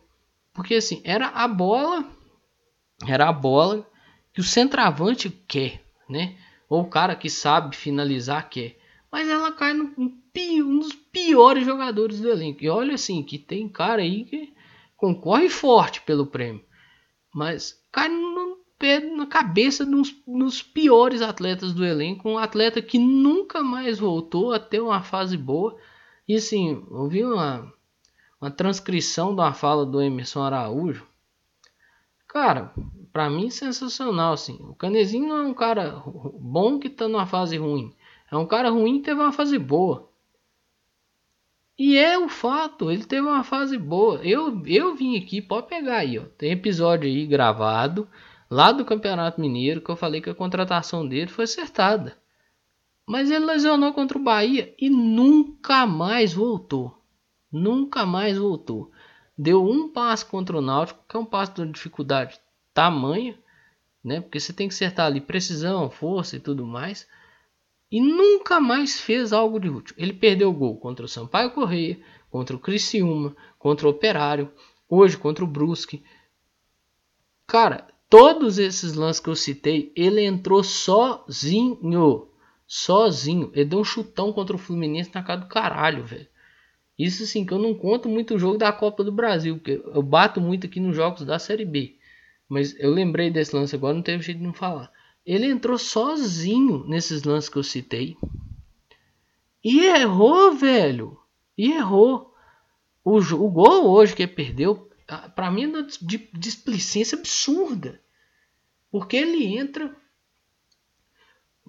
Porque 0.57 0.75
assim, 0.75 1.01
era 1.05 1.29
a 1.29 1.47
bola, 1.47 2.05
era 3.07 3.29
a 3.29 3.33
bola 3.33 3.89
que 4.33 4.41
o 4.41 4.45
centroavante 4.45 5.31
quer 5.31 5.87
né? 6.09 6.37
Ou 6.69 6.83
o 6.83 6.89
cara 6.89 7.15
que 7.15 7.29
sabe 7.29 7.77
finalizar 7.77 8.49
quer. 8.49 8.79
Mas 9.11 9.29
ela 9.29 9.53
cai 9.53 9.73
no, 9.73 9.93
um 9.97 10.79
dos 10.79 10.93
piores 10.93 11.65
jogadores 11.65 12.21
do 12.21 12.29
elenco. 12.29 12.63
E 12.63 12.69
olha 12.69 12.95
assim, 12.95 13.23
que 13.23 13.39
tem 13.39 13.69
cara 13.69 14.03
aí 14.03 14.25
que 14.25 14.53
concorre 14.97 15.49
forte 15.49 16.01
pelo 16.03 16.27
prêmio. 16.27 16.65
Mas 17.35 17.81
cai 17.93 18.09
no 18.09 18.59
pé, 18.79 19.01
na 19.01 19.27
cabeça 19.27 19.85
dos, 19.87 20.15
dos 20.27 20.63
piores 20.63 21.23
atletas 21.23 21.73
do 21.73 21.85
elenco. 21.85 22.29
Um 22.29 22.39
atleta 22.39 22.83
que 22.83 22.99
nunca 22.99 23.63
mais 23.63 23.99
voltou 23.99 24.53
a 24.53 24.59
ter 24.59 24.81
uma 24.81 25.03
fase 25.03 25.37
boa. 25.37 25.77
E 26.29 26.35
assim, 26.35 26.85
ouvi 26.91 27.25
uma, 27.25 27.73
uma 28.41 28.51
transcrição 28.51 29.31
uma 29.31 29.53
fala 29.53 29.85
do 29.87 30.01
Emerson 30.01 30.43
Araújo. 30.43 31.07
Cara, 32.29 32.73
para 33.13 33.31
mim 33.31 33.51
sensacional 33.51 34.35
assim. 34.35 34.59
O 34.61 34.75
Canezinho 34.75 35.29
não 35.29 35.37
é 35.39 35.43
um 35.47 35.55
cara 35.55 36.03
bom 36.39 36.79
que 36.79 36.91
tá 36.91 37.09
numa 37.09 37.27
fase 37.27 37.57
ruim. 37.57 37.95
É 38.31 38.37
um 38.37 38.47
cara 38.47 38.71
ruim 38.71 38.99
que 38.99 39.05
teve 39.05 39.21
uma 39.21 39.33
fase 39.33 39.59
boa. 39.59 40.11
E 41.79 41.97
é 41.97 42.19
o 42.19 42.29
fato, 42.29 42.91
ele 42.91 43.05
teve 43.05 43.27
uma 43.27 43.45
fase 43.45 43.77
boa. 43.77 44.17
Eu, 44.23 44.63
eu 44.67 44.95
vim 44.95 45.17
aqui, 45.17 45.43
pode 45.43 45.69
pegar 45.69 45.99
aí, 45.99 46.19
ó. 46.19 46.25
Tem 46.39 46.51
episódio 46.51 47.09
aí 47.09 47.27
gravado 47.27 48.09
lá 48.51 48.73
do 48.73 48.85
Campeonato 48.85 49.41
Mineiro 49.41 49.81
que 49.81 49.91
eu 49.91 49.97
falei 49.97 50.21
que 50.21 50.31
a 50.31 50.35
contratação 50.35 51.07
dele 51.07 51.29
foi 51.29 51.45
acertada. 51.45 52.17
Mas 53.07 53.31
ele 53.31 53.45
lesionou 53.45 53.93
contra 53.93 54.19
o 54.19 54.23
Bahia 54.23 54.75
e 54.79 54.89
nunca 54.91 55.87
mais 55.87 56.33
voltou. 56.33 56.96
Nunca 57.57 58.05
mais 58.05 58.37
voltou. 58.37 58.91
Deu 59.37 59.65
um 59.65 59.89
passo 59.89 60.27
contra 60.27 60.59
o 60.59 60.61
Náutico, 60.61 61.03
que 61.09 61.17
é 61.17 61.19
um 61.19 61.25
passo 61.25 61.55
de 61.55 61.73
dificuldade 61.73 62.39
tamanho, 62.75 63.35
né? 64.05 64.21
Porque 64.21 64.39
você 64.39 64.53
tem 64.53 64.69
que 64.69 64.75
acertar 64.75 65.07
ali 65.07 65.23
precisão, 65.23 65.89
força 65.89 66.37
e 66.37 66.41
tudo 66.41 66.67
mais. 66.67 67.09
E 67.91 67.99
nunca 67.99 68.61
mais 68.61 69.01
fez 69.01 69.33
algo 69.33 69.59
de 69.59 69.71
útil. 69.71 69.95
Ele 69.97 70.13
perdeu 70.13 70.51
o 70.51 70.53
gol 70.53 70.77
contra 70.77 71.07
o 71.07 71.09
Sampaio 71.09 71.51
Correia, 71.53 71.99
contra 72.31 72.55
o 72.55 72.59
Criciúma, 72.59 73.35
contra 73.59 73.87
o 73.87 73.91
Operário, 73.91 74.53
hoje 74.87 75.17
contra 75.17 75.43
o 75.43 75.49
Brusque. 75.49 76.05
Cara, 77.47 77.87
todos 78.11 78.59
esses 78.59 78.93
lances 78.93 79.21
que 79.21 79.31
eu 79.31 79.37
citei, 79.37 79.93
ele 79.97 80.23
entrou 80.23 80.63
sozinho. 80.63 82.29
Sozinho. 82.67 83.51
Ele 83.55 83.65
deu 83.65 83.79
um 83.79 83.85
chutão 83.85 84.31
contra 84.31 84.55
o 84.55 84.59
Fluminense 84.59 85.11
na 85.15 85.23
cara 85.23 85.41
do 85.41 85.49
caralho, 85.49 86.05
velho. 86.05 86.29
Isso 86.99 87.27
sim, 87.27 87.45
que 87.45 87.53
eu 87.53 87.59
não 87.59 87.75
conto 87.75 88.09
muito 88.09 88.35
o 88.35 88.39
jogo 88.39 88.57
da 88.57 88.73
Copa 88.73 89.05
do 89.05 89.13
Brasil, 89.13 89.57
porque 89.57 89.83
eu 89.85 90.03
bato 90.03 90.41
muito 90.41 90.67
aqui 90.67 90.81
nos 90.81 90.97
jogos 90.97 91.25
da 91.25 91.39
Série 91.39 91.65
B. 91.65 91.97
Mas 92.49 92.79
eu 92.79 92.91
lembrei 92.91 93.31
desse 93.31 93.55
lance 93.55 93.75
agora, 93.75 93.95
não 93.95 94.03
teve 94.03 94.23
jeito 94.23 94.39
de 94.39 94.45
não 94.45 94.55
falar. 94.55 94.91
Ele 95.25 95.47
entrou 95.47 95.77
sozinho 95.77 96.85
nesses 96.87 97.25
lances 97.25 97.51
que 97.51 97.57
eu 97.57 97.63
citei. 97.63 98.17
E 99.63 99.81
errou, 99.81 100.53
velho. 100.53 101.19
E 101.59 101.73
errou. 101.73 102.33
O, 103.05 103.19
o 103.19 103.51
gol 103.51 103.89
hoje 103.89 104.15
que 104.15 104.23
ele 104.23 104.33
perdeu, 104.33 104.89
para 105.35 105.51
mim 105.51 105.73
é 105.75 105.83
de 105.83 106.31
displicência 106.33 107.19
absurda. 107.19 108.01
Porque 108.91 109.17
ele 109.17 109.45
entra. 109.57 109.95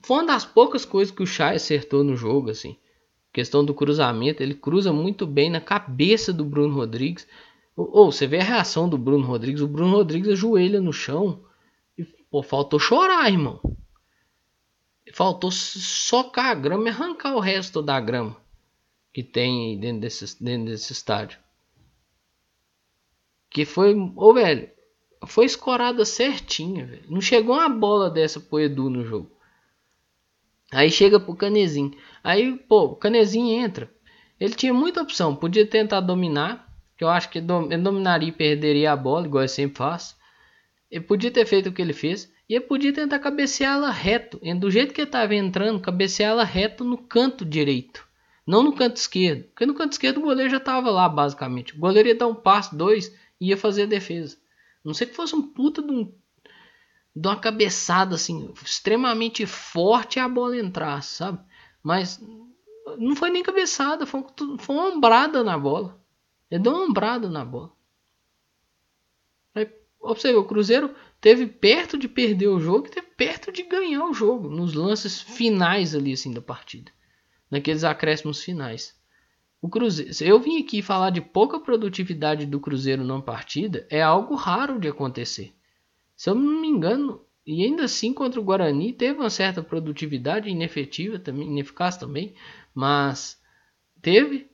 Foi 0.04 0.18
uma 0.18 0.28
das 0.28 0.46
poucas 0.46 0.86
coisas 0.86 1.14
que 1.14 1.24
o 1.24 1.28
Chay 1.28 1.56
acertou 1.56 2.04
no 2.04 2.16
jogo, 2.16 2.52
assim. 2.52 2.78
Questão 3.38 3.64
do 3.64 3.72
cruzamento, 3.72 4.42
ele 4.42 4.56
cruza 4.56 4.92
muito 4.92 5.28
bem 5.28 5.48
na 5.48 5.62
cabeça 5.62 6.34
do 6.34 6.44
Bruno 6.44 6.74
Rodrigues. 6.74 7.28
Ou 7.76 8.12
você 8.12 8.26
vê 8.26 8.40
a 8.40 8.44
reação 8.44 8.90
do 8.90 8.98
Bruno 8.98 9.28
Rodrigues. 9.28 9.62
O 9.62 9.68
Bruno 9.68 9.96
Rodrigues 9.96 10.30
ajoelha 10.30 10.82
no 10.82 10.92
chão. 10.92 11.44
E, 11.96 12.04
pô, 12.04 12.42
faltou 12.42 12.80
chorar, 12.80 13.30
irmão. 13.30 13.62
Faltou 15.14 15.52
socar 15.52 16.48
a 16.48 16.56
grama 16.56 16.86
e 16.86 16.90
arrancar 16.90 17.36
o 17.36 17.40
resto 17.40 17.80
da 17.80 18.00
grama 18.00 18.36
que 19.14 19.22
tem 19.22 19.80
dentro 19.80 20.02
desse, 20.02 20.44
dentro 20.44 20.72
desse 20.72 20.92
estádio. 20.92 21.38
Que 23.52 23.66
foi. 23.66 23.94
Ô, 24.16 24.34
velho. 24.34 24.68
Foi 25.28 25.46
escorada 25.46 26.04
certinha, 26.06 26.88
velho. 26.88 27.04
Não 27.08 27.22
chegou 27.22 27.54
uma 27.54 27.70
bola 27.70 28.10
dessa 28.10 28.40
pro 28.40 28.60
Edu 28.60 28.90
no 28.90 29.06
jogo. 29.06 29.37
Aí 30.72 30.92
chega 30.92 31.20
pro 31.20 31.36
Canezinho. 31.36 31.94
Aí, 32.24 32.58
pô, 32.58 32.86
o 32.86 32.96
Canezinho 32.96 33.60
entra. 33.60 33.90
Ele 34.40 34.54
tinha 34.54 34.74
muita 34.74 35.02
opção. 35.02 35.36
Podia 35.36 35.66
tentar 35.66 36.02
dominar 36.02 36.68
que 36.98 37.04
eu 37.04 37.10
acho 37.10 37.30
que 37.30 37.40
ele 37.40 37.48
dominaria 37.78 38.30
e 38.30 38.32
perderia 38.32 38.92
a 38.92 38.96
bola, 38.96 39.26
igual 39.26 39.44
ele 39.44 39.50
sempre 39.50 39.78
faz. 39.78 40.16
Ele 40.90 41.04
podia 41.04 41.32
ter 41.32 41.46
feito 41.46 41.70
o 41.70 41.72
que 41.72 41.82
ele 41.82 41.94
fez. 41.94 42.32
E 42.50 42.56
ele 42.56 42.66
podia 42.66 42.94
tentar 42.94 43.20
cabecear 43.20 43.76
ela 43.76 43.92
reto. 43.92 44.40
Do 44.60 44.72
jeito 44.72 44.94
que 44.94 45.02
ele 45.02 45.10
estava 45.10 45.36
entrando, 45.36 45.80
cabecear 45.80 46.32
ela 46.32 46.44
reto 46.44 46.84
no 46.84 46.98
canto 46.98 47.44
direito. 47.46 48.08
Não 48.46 48.64
no 48.64 48.74
canto 48.74 48.96
esquerdo. 48.96 49.44
Porque 49.46 49.66
no 49.66 49.74
canto 49.74 49.92
esquerdo 49.92 50.18
o 50.18 50.22
goleiro 50.22 50.50
já 50.50 50.58
estava 50.58 50.90
lá, 50.90 51.10
basicamente. 51.10 51.76
O 51.76 51.80
goleiro 51.80 52.08
ia 52.08 52.16
dar 52.16 52.28
um 52.28 52.36
passo, 52.36 52.76
dois, 52.76 53.14
e 53.40 53.50
ia 53.50 53.58
fazer 53.58 53.84
a 53.84 53.88
defesa. 53.88 54.38
Não 54.84 54.94
sei 54.94 55.08
que 55.08 55.16
fosse 55.16 55.36
um 55.36 55.42
puta 55.42 55.82
de, 55.82 55.92
um, 55.92 56.12
de 57.20 57.28
uma 57.28 57.40
cabeçada 57.40 58.14
assim, 58.14 58.54
extremamente 58.64 59.46
forte 59.48 60.18
e 60.18 60.20
a 60.20 60.30
bola 60.30 60.56
entrar, 60.56 61.02
sabe? 61.02 61.40
Mas 61.82 62.22
não 63.00 63.16
foi 63.16 63.32
nem 63.32 63.42
cabeçada, 63.42 64.06
foi, 64.06 64.24
foi 64.60 64.76
uma 64.76 64.90
ombrada 64.90 65.44
na 65.44 65.58
bola. 65.58 66.00
Ele 66.50 66.62
deu 66.62 66.74
uma 66.74 66.86
ombrada 66.86 67.28
na 67.28 67.44
bola. 67.44 67.72
Aí, 69.56 69.68
o 70.00 70.44
Cruzeiro 70.44 70.94
teve 71.20 71.48
perto 71.48 71.98
de 71.98 72.08
perder 72.08 72.50
o 72.50 72.60
jogo 72.60 72.86
e 72.86 72.92
teve 72.92 73.08
perto 73.08 73.52
de 73.52 73.64
ganhar 73.64 74.06
o 74.06 74.14
jogo 74.14 74.48
nos 74.48 74.76
lances 74.76 75.20
finais 75.20 75.96
ali 75.96 76.14
assim 76.14 76.32
da 76.32 76.42
partida, 76.42 76.92
naqueles 77.50 77.84
acréscimos 77.84 78.44
finais. 78.44 78.96
O 79.60 79.68
Cruzeiro, 79.68 80.14
eu 80.22 80.40
vim 80.40 80.62
aqui 80.62 80.84
falar 80.84 81.10
de 81.10 81.20
pouca 81.20 81.60
produtividade 81.60 82.46
do 82.46 82.60
Cruzeiro 82.60 83.04
na 83.04 83.20
partida, 83.20 83.88
é 83.90 84.04
algo 84.04 84.36
raro 84.36 84.80
de 84.80 84.88
acontecer. 84.88 85.57
Se 86.18 86.32
eu 86.32 86.36
não 86.36 86.60
me 86.60 86.68
engano, 86.68 87.22
e 87.46 87.64
ainda 87.64 87.86
assim 87.86 88.12
contra 88.12 88.42
o 88.42 88.44
Guarani 88.44 88.92
teve 88.92 89.20
uma 89.20 89.30
certa 89.30 89.62
produtividade 89.62 90.50
inefetiva 90.50 91.20
também, 91.20 91.48
ineficaz 91.48 91.96
também, 91.96 92.34
Mas 92.74 93.40
teve. 94.02 94.50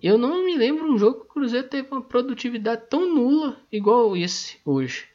Eu 0.00 0.16
não 0.16 0.46
me 0.46 0.56
lembro 0.56 0.90
um 0.90 0.96
jogo 0.96 1.20
que 1.20 1.26
o 1.26 1.28
Cruzeiro 1.34 1.68
teve 1.68 1.88
uma 1.90 2.00
produtividade 2.00 2.86
tão 2.88 3.14
nula 3.14 3.60
igual 3.70 4.16
esse 4.16 4.58
hoje. 4.64 5.06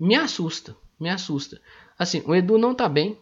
Me 0.00 0.14
assusta, 0.14 0.76
me 0.98 1.10
assusta. 1.10 1.60
Assim, 1.98 2.22
o 2.24 2.34
Edu 2.34 2.56
não 2.56 2.74
tá 2.74 2.88
bem. 2.88 3.18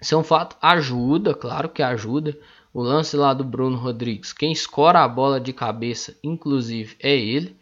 Isso 0.00 0.14
é 0.14 0.18
um 0.18 0.24
fato. 0.24 0.56
Ajuda, 0.60 1.32
claro 1.34 1.68
que 1.68 1.82
ajuda. 1.82 2.38
O 2.74 2.82
lance 2.82 3.16
lá 3.16 3.32
do 3.32 3.44
Bruno 3.44 3.76
Rodrigues. 3.76 4.32
Quem 4.32 4.52
escora 4.52 5.02
a 5.02 5.08
bola 5.08 5.40
de 5.40 5.52
cabeça, 5.52 6.18
inclusive, 6.22 6.96
é 7.00 7.16
ele. 7.16 7.56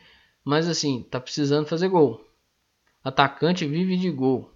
Mas 0.44 0.68
assim, 0.68 1.06
tá 1.10 1.20
precisando 1.20 1.66
fazer 1.66 1.88
gol. 1.88 2.24
Atacante 3.02 3.66
vive 3.66 3.96
de 3.96 4.10
gol. 4.10 4.52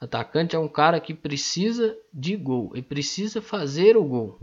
Atacante 0.00 0.56
é 0.56 0.58
um 0.58 0.66
cara 0.66 0.98
que 0.98 1.12
precisa 1.12 1.94
de 2.10 2.34
gol 2.36 2.72
e 2.74 2.80
precisa 2.80 3.42
fazer 3.42 3.98
o 3.98 4.04
gol. 4.04 4.40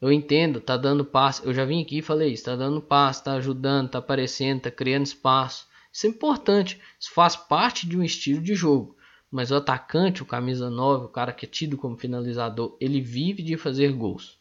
Eu 0.00 0.12
entendo, 0.12 0.60
tá 0.60 0.76
dando 0.76 1.04
passe. 1.04 1.44
Eu 1.44 1.52
já 1.52 1.64
vim 1.64 1.82
aqui 1.82 1.98
e 1.98 2.02
falei 2.02 2.32
isso, 2.32 2.44
tá 2.44 2.54
dando 2.54 2.80
passe, 2.80 3.24
tá 3.24 3.32
ajudando, 3.32 3.90
tá 3.90 3.98
aparecendo, 3.98 4.60
tá 4.60 4.70
criando 4.70 5.06
espaço. 5.06 5.66
Isso 5.92 6.06
é 6.06 6.10
importante, 6.10 6.80
isso 7.00 7.10
faz 7.12 7.34
parte 7.34 7.84
de 7.88 7.98
um 7.98 8.04
estilo 8.04 8.40
de 8.40 8.54
jogo. 8.54 8.96
Mas 9.28 9.50
o 9.50 9.56
atacante, 9.56 10.22
o 10.22 10.26
camisa 10.26 10.70
9, 10.70 11.06
o 11.06 11.08
cara 11.08 11.32
que 11.32 11.46
é 11.46 11.48
tido 11.48 11.76
como 11.76 11.98
finalizador, 11.98 12.76
ele 12.80 13.00
vive 13.00 13.42
de 13.42 13.56
fazer 13.56 13.92
gols. 13.92 14.38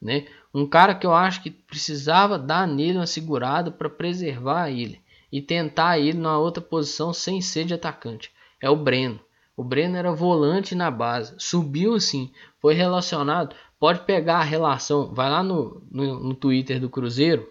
Né? 0.00 0.28
Um 0.54 0.68
cara 0.68 0.94
que 0.94 1.06
eu 1.06 1.12
acho 1.12 1.42
que 1.42 1.50
precisava 1.50 2.38
dar 2.38 2.68
nele 2.68 2.98
uma 2.98 3.06
segurada 3.08 3.72
para 3.72 3.90
preservar 3.90 4.70
ele 4.70 5.00
e 5.30 5.40
tentar 5.40 5.98
ele 5.98 6.18
numa 6.18 6.38
outra 6.38 6.62
posição 6.62 7.12
sem 7.12 7.40
ser 7.40 7.64
de 7.64 7.74
atacante. 7.74 8.32
É 8.60 8.68
o 8.68 8.76
Breno. 8.76 9.20
O 9.56 9.62
Breno 9.62 9.96
era 9.96 10.12
volante 10.12 10.74
na 10.74 10.90
base, 10.90 11.34
subiu 11.38 11.94
assim, 11.94 12.32
foi 12.58 12.74
relacionado. 12.74 13.54
Pode 13.78 14.00
pegar 14.00 14.38
a 14.38 14.44
relação, 14.44 15.12
vai 15.12 15.30
lá 15.30 15.42
no, 15.42 15.82
no, 15.90 16.20
no 16.20 16.34
Twitter 16.34 16.80
do 16.80 16.90
Cruzeiro. 16.90 17.48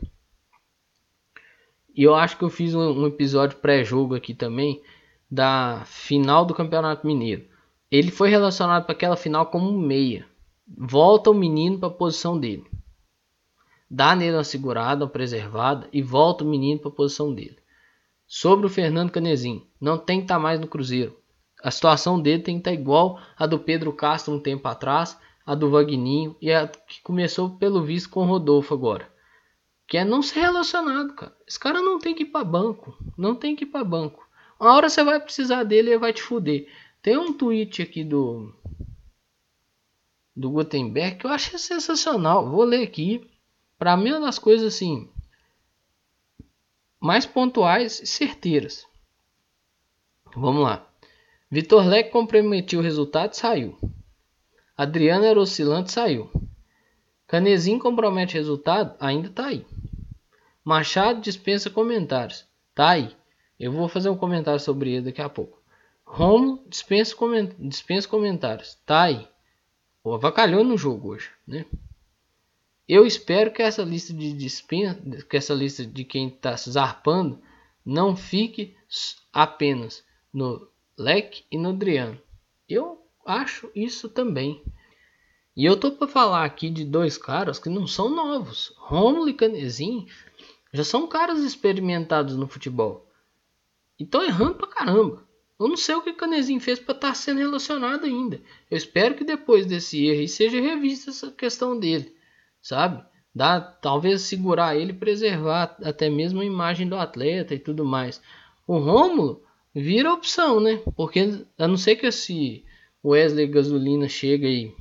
E 1.95 2.03
eu 2.03 2.15
acho 2.15 2.37
que 2.37 2.43
eu 2.43 2.49
fiz 2.49 2.73
um, 2.73 3.01
um 3.01 3.07
episódio 3.07 3.57
pré-jogo 3.57 4.15
aqui 4.15 4.33
também 4.33 4.81
da 5.29 5.83
final 5.85 6.45
do 6.45 6.53
Campeonato 6.53 7.05
Mineiro. 7.05 7.45
Ele 7.91 8.11
foi 8.11 8.29
relacionado 8.29 8.85
para 8.85 8.93
aquela 8.93 9.15
final 9.15 9.47
como 9.47 9.71
meia. 9.71 10.25
Volta 10.67 11.31
o 11.31 11.33
menino 11.33 11.79
para 11.79 11.89
a 11.89 11.91
posição 11.91 12.39
dele. 12.39 12.65
Dá 13.89 14.15
nele 14.15 14.37
uma 14.37 14.43
segurada, 14.43 15.05
uma 15.05 15.11
preservada 15.11 15.89
e 15.91 16.01
volta 16.01 16.43
o 16.43 16.47
menino 16.47 16.79
para 16.79 16.89
a 16.89 16.93
posição 16.93 17.33
dele. 17.33 17.57
Sobre 18.31 18.67
o 18.67 18.69
Fernando 18.69 19.09
Canezinho, 19.09 19.65
não 19.81 19.97
tem 19.97 20.19
que 20.19 20.25
estar 20.25 20.35
tá 20.35 20.39
mais 20.39 20.59
no 20.59 20.67
Cruzeiro. 20.67 21.17
A 21.63 21.71
situação 21.71 22.21
dele 22.21 22.43
tem 22.43 22.57
que 22.57 22.59
estar 22.59 22.69
tá 22.69 22.79
igual 22.79 23.19
a 23.35 23.47
do 23.47 23.57
Pedro 23.57 23.91
Castro 23.91 24.35
um 24.35 24.39
tempo 24.39 24.67
atrás, 24.67 25.19
a 25.43 25.55
do 25.55 25.71
Vagninho 25.71 26.37
e 26.39 26.53
a 26.53 26.67
que 26.67 27.01
começou 27.01 27.57
pelo 27.57 27.83
visto 27.83 28.11
com 28.11 28.21
o 28.21 28.27
Rodolfo 28.27 28.71
agora. 28.71 29.11
Que 29.87 29.97
é 29.97 30.05
não 30.05 30.21
ser 30.21 30.41
relacionado, 30.41 31.15
cara. 31.15 31.35
Esse 31.47 31.59
cara 31.59 31.81
não 31.81 31.97
tem 31.97 32.13
que 32.13 32.21
ir 32.21 32.27
para 32.27 32.45
banco. 32.45 32.95
Não 33.17 33.33
tem 33.33 33.55
que 33.55 33.63
ir 33.63 33.67
para 33.67 33.83
banco. 33.83 34.23
Uma 34.59 34.75
hora 34.75 34.89
você 34.89 35.03
vai 35.03 35.19
precisar 35.19 35.63
dele 35.63 35.89
e 35.89 35.97
vai 35.97 36.13
te 36.13 36.21
fuder. 36.21 36.71
Tem 37.01 37.17
um 37.17 37.33
tweet 37.33 37.81
aqui 37.81 38.03
do 38.03 38.53
do 40.35 40.51
Gutenberg 40.51 41.17
que 41.17 41.25
eu 41.25 41.31
achei 41.31 41.57
sensacional. 41.57 42.47
Vou 42.47 42.63
ler 42.63 42.83
aqui. 42.83 43.27
Para 43.75 43.97
mim, 43.97 44.09
é 44.09 44.17
uma 44.17 44.27
das 44.27 44.37
coisas 44.37 44.75
assim 44.75 45.09
mais 46.99 47.25
pontuais 47.25 48.01
e 48.01 48.07
certeiras. 48.07 48.85
Vamos 50.35 50.63
lá. 50.63 50.85
Vitor 51.49 51.85
Leque 51.85 52.11
comprometeu 52.11 52.79
o 52.79 52.83
resultado 52.83 53.33
e 53.33 53.37
saiu. 53.37 53.77
Adriano 54.77 55.25
era 55.25 55.39
oscilante 55.39 55.91
saiu. 55.91 56.29
Canezinho 57.27 57.79
compromete 57.79 58.35
resultado, 58.35 58.95
ainda 58.99 59.29
tá 59.29 59.47
aí. 59.47 59.65
Machado 60.63 61.21
dispensa 61.21 61.69
comentários, 61.69 62.45
tá 62.75 62.89
aí. 62.89 63.15
Eu 63.59 63.71
vou 63.71 63.87
fazer 63.87 64.09
um 64.09 64.17
comentário 64.17 64.59
sobre 64.59 64.93
ele 64.93 65.05
daqui 65.05 65.21
a 65.21 65.29
pouco. 65.29 65.61
Romo 66.05 66.63
dispensa, 66.67 67.15
coment... 67.15 67.51
dispensa 67.59 68.07
comentários, 68.07 68.75
tá 68.85 69.03
aí. 69.03 69.27
O 70.03 70.13
avacalhou 70.13 70.63
no 70.63 70.77
jogo 70.77 71.09
hoje, 71.09 71.29
né? 71.47 71.65
Eu 72.89 73.05
espero 73.05 73.51
que 73.51 73.61
essa 73.61 73.83
lista 73.83 74.11
de 74.11 74.33
dispensa, 74.33 74.99
que 75.29 75.37
essa 75.37 75.53
lista 75.53 75.85
de 75.85 76.03
quem 76.03 76.29
está 76.29 76.55
zarpando 76.57 77.39
não 77.85 78.15
fique 78.15 78.75
apenas 79.31 80.03
no 80.33 80.67
Leque 80.97 81.43
e 81.51 81.57
no 81.59 81.69
Adriano. 81.69 82.19
Eu 82.67 82.99
acho 83.23 83.69
isso 83.75 84.09
também. 84.09 84.63
E 85.55 85.65
eu 85.65 85.77
tô 85.77 85.91
para 85.91 86.07
falar 86.07 86.43
aqui 86.43 86.67
de 86.67 86.83
dois 86.83 87.15
caras 87.15 87.59
que 87.59 87.69
não 87.69 87.85
são 87.85 88.09
novos. 88.09 88.73
Romulo 88.77 89.29
e 89.29 89.35
Canezinho 89.35 90.07
já 90.73 90.83
são 90.83 91.05
caras 91.05 91.43
experimentados 91.43 92.35
no 92.35 92.47
futebol. 92.47 93.07
E 93.99 94.03
estão 94.03 94.23
errando 94.23 94.55
pra 94.55 94.67
caramba. 94.67 95.29
Eu 95.59 95.67
não 95.67 95.77
sei 95.77 95.93
o 95.93 96.01
que 96.01 96.13
Canezinho 96.13 96.59
fez 96.59 96.79
para 96.79 96.95
estar 96.95 97.09
tá 97.09 97.13
sendo 97.13 97.37
relacionado 97.37 98.05
ainda. 98.05 98.41
Eu 98.71 98.77
espero 98.77 99.13
que 99.13 99.23
depois 99.23 99.67
desse 99.67 100.07
erro 100.07 100.27
seja 100.27 100.59
revista 100.59 101.11
essa 101.11 101.29
questão 101.29 101.77
dele, 101.79 102.17
sabe? 102.61 103.03
Dá, 103.33 103.61
talvez 103.61 104.23
segurar 104.23 104.75
ele, 104.75 104.93
preservar 104.93 105.77
até 105.83 106.09
mesmo 106.09 106.41
a 106.41 106.45
imagem 106.45 106.87
do 106.87 106.95
atleta 106.95 107.53
e 107.53 107.59
tudo 107.59 107.85
mais. 107.85 108.21
O 108.67 108.77
Rômulo 108.77 109.43
vira 109.73 110.13
opção, 110.13 110.59
né? 110.59 110.81
Porque 110.95 111.45
a 111.57 111.67
não 111.67 111.77
ser 111.77 111.95
que 111.95 112.07
esse 112.07 112.65
Wesley 113.03 113.47
Gasolina 113.47 114.07
chega 114.09 114.47
aí 114.47 114.73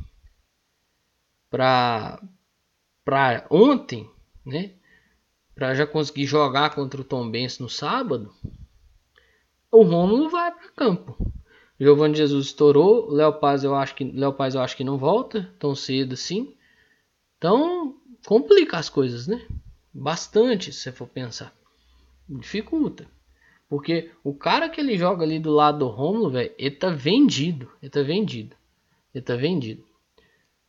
para 1.51 2.23
para 3.05 3.47
ontem, 3.51 4.09
né? 4.45 4.73
Para 5.55 5.75
já 5.75 5.87
conseguir 5.87 6.27
jogar 6.27 6.75
contra 6.75 7.01
o 7.01 7.05
Tom 7.05 7.31
Benz 7.31 7.59
no 7.59 7.69
sábado, 7.69 8.33
o 9.71 9.83
Romulo 9.83 10.29
vai 10.29 10.53
para 10.53 10.71
campo. 10.73 11.33
Giovanni 11.81 12.17
Jesus 12.17 12.47
estourou, 12.47 13.11
Léo 13.11 13.35
Paz 13.35 13.63
eu 13.65 13.75
acho 13.75 13.95
que 13.95 14.05
Léo 14.05 14.33
Paz 14.33 14.55
eu 14.55 14.61
acho 14.61 14.77
que 14.77 14.85
não 14.85 14.99
volta 14.99 15.55
tão 15.59 15.75
cedo 15.75 16.15
assim. 16.15 16.55
Então, 17.39 17.97
complica 18.27 18.77
as 18.77 18.89
coisas, 18.89 19.27
né? 19.27 19.47
Bastante, 19.95 20.73
se 20.73 20.81
você 20.81 20.93
for 20.93 21.09
pensar. 21.09 21.55
Dificulta. 22.29 23.09
Porque 23.69 24.11
o 24.25 24.35
cara 24.35 24.69
que 24.69 24.81
ele 24.81 24.99
joga 24.99 25.25
ali 25.25 25.39
do 25.39 25.53
lado 25.53 25.79
do 25.79 25.89
Romulo, 25.89 26.31
velho, 26.31 26.53
ele 26.59 26.75
tá 26.75 26.91
vendido. 26.91 27.71
Ele 27.81 27.91
tá 27.91 28.03
vendido. 28.03 28.57
Ele 29.15 29.25
tá 29.25 29.37
vendido. 29.37 29.85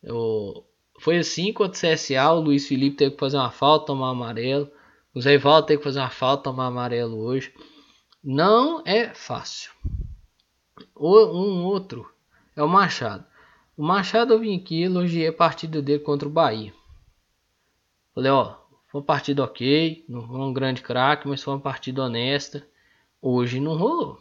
Eu... 0.02 0.64
Foi 1.00 1.16
assim 1.18 1.52
contra 1.52 1.78
o 1.78 1.94
CSA, 1.94 2.30
o 2.30 2.40
Luiz 2.40 2.68
Felipe 2.68 2.96
teve 2.96 3.12
que 3.12 3.20
fazer 3.20 3.38
uma 3.38 3.50
falta, 3.50 3.86
tomar 3.86 4.10
amarelo. 4.10 4.70
O 5.14 5.20
Zé 5.20 5.34
Ivaldo 5.34 5.66
teve 5.66 5.78
que 5.78 5.84
fazer 5.84 5.98
uma 5.98 6.10
falta, 6.10 6.44
tomar 6.44 6.66
amarelo 6.66 7.18
hoje. 7.18 7.52
Não 8.22 8.82
é 8.84 9.14
fácil. 9.14 9.72
Um 10.94 11.64
outro 11.64 12.06
é 12.54 12.62
o 12.62 12.68
Machado. 12.68 13.24
O 13.80 13.82
Machado 13.82 14.38
vim 14.38 14.58
aqui 14.58 14.80
e 14.80 14.82
elogiei 14.82 15.26
a 15.28 15.32
partida 15.32 15.80
dele 15.80 16.00
contra 16.00 16.28
o 16.28 16.30
Bahia. 16.30 16.70
Falei, 18.14 18.30
ó, 18.30 18.56
foi 18.86 19.00
uma 19.00 19.06
partida 19.06 19.42
ok, 19.42 20.04
não 20.06 20.20
foi 20.20 20.38
um 20.38 20.52
grande 20.52 20.82
craque, 20.82 21.26
mas 21.26 21.42
foi 21.42 21.54
uma 21.54 21.60
partida 21.60 22.02
honesta. 22.02 22.68
Hoje 23.22 23.58
não 23.58 23.78
rolou. 23.78 24.20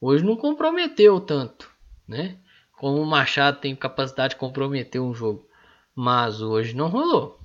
Hoje 0.00 0.24
não 0.24 0.36
comprometeu 0.36 1.20
tanto, 1.20 1.70
né? 2.08 2.38
Como 2.72 2.98
o 3.02 3.04
Machado 3.04 3.60
tem 3.60 3.76
capacidade 3.76 4.32
de 4.32 4.40
comprometer 4.40 5.02
um 5.02 5.12
jogo. 5.12 5.46
Mas 5.94 6.40
hoje 6.40 6.74
não 6.74 6.88
rolou. 6.88 7.38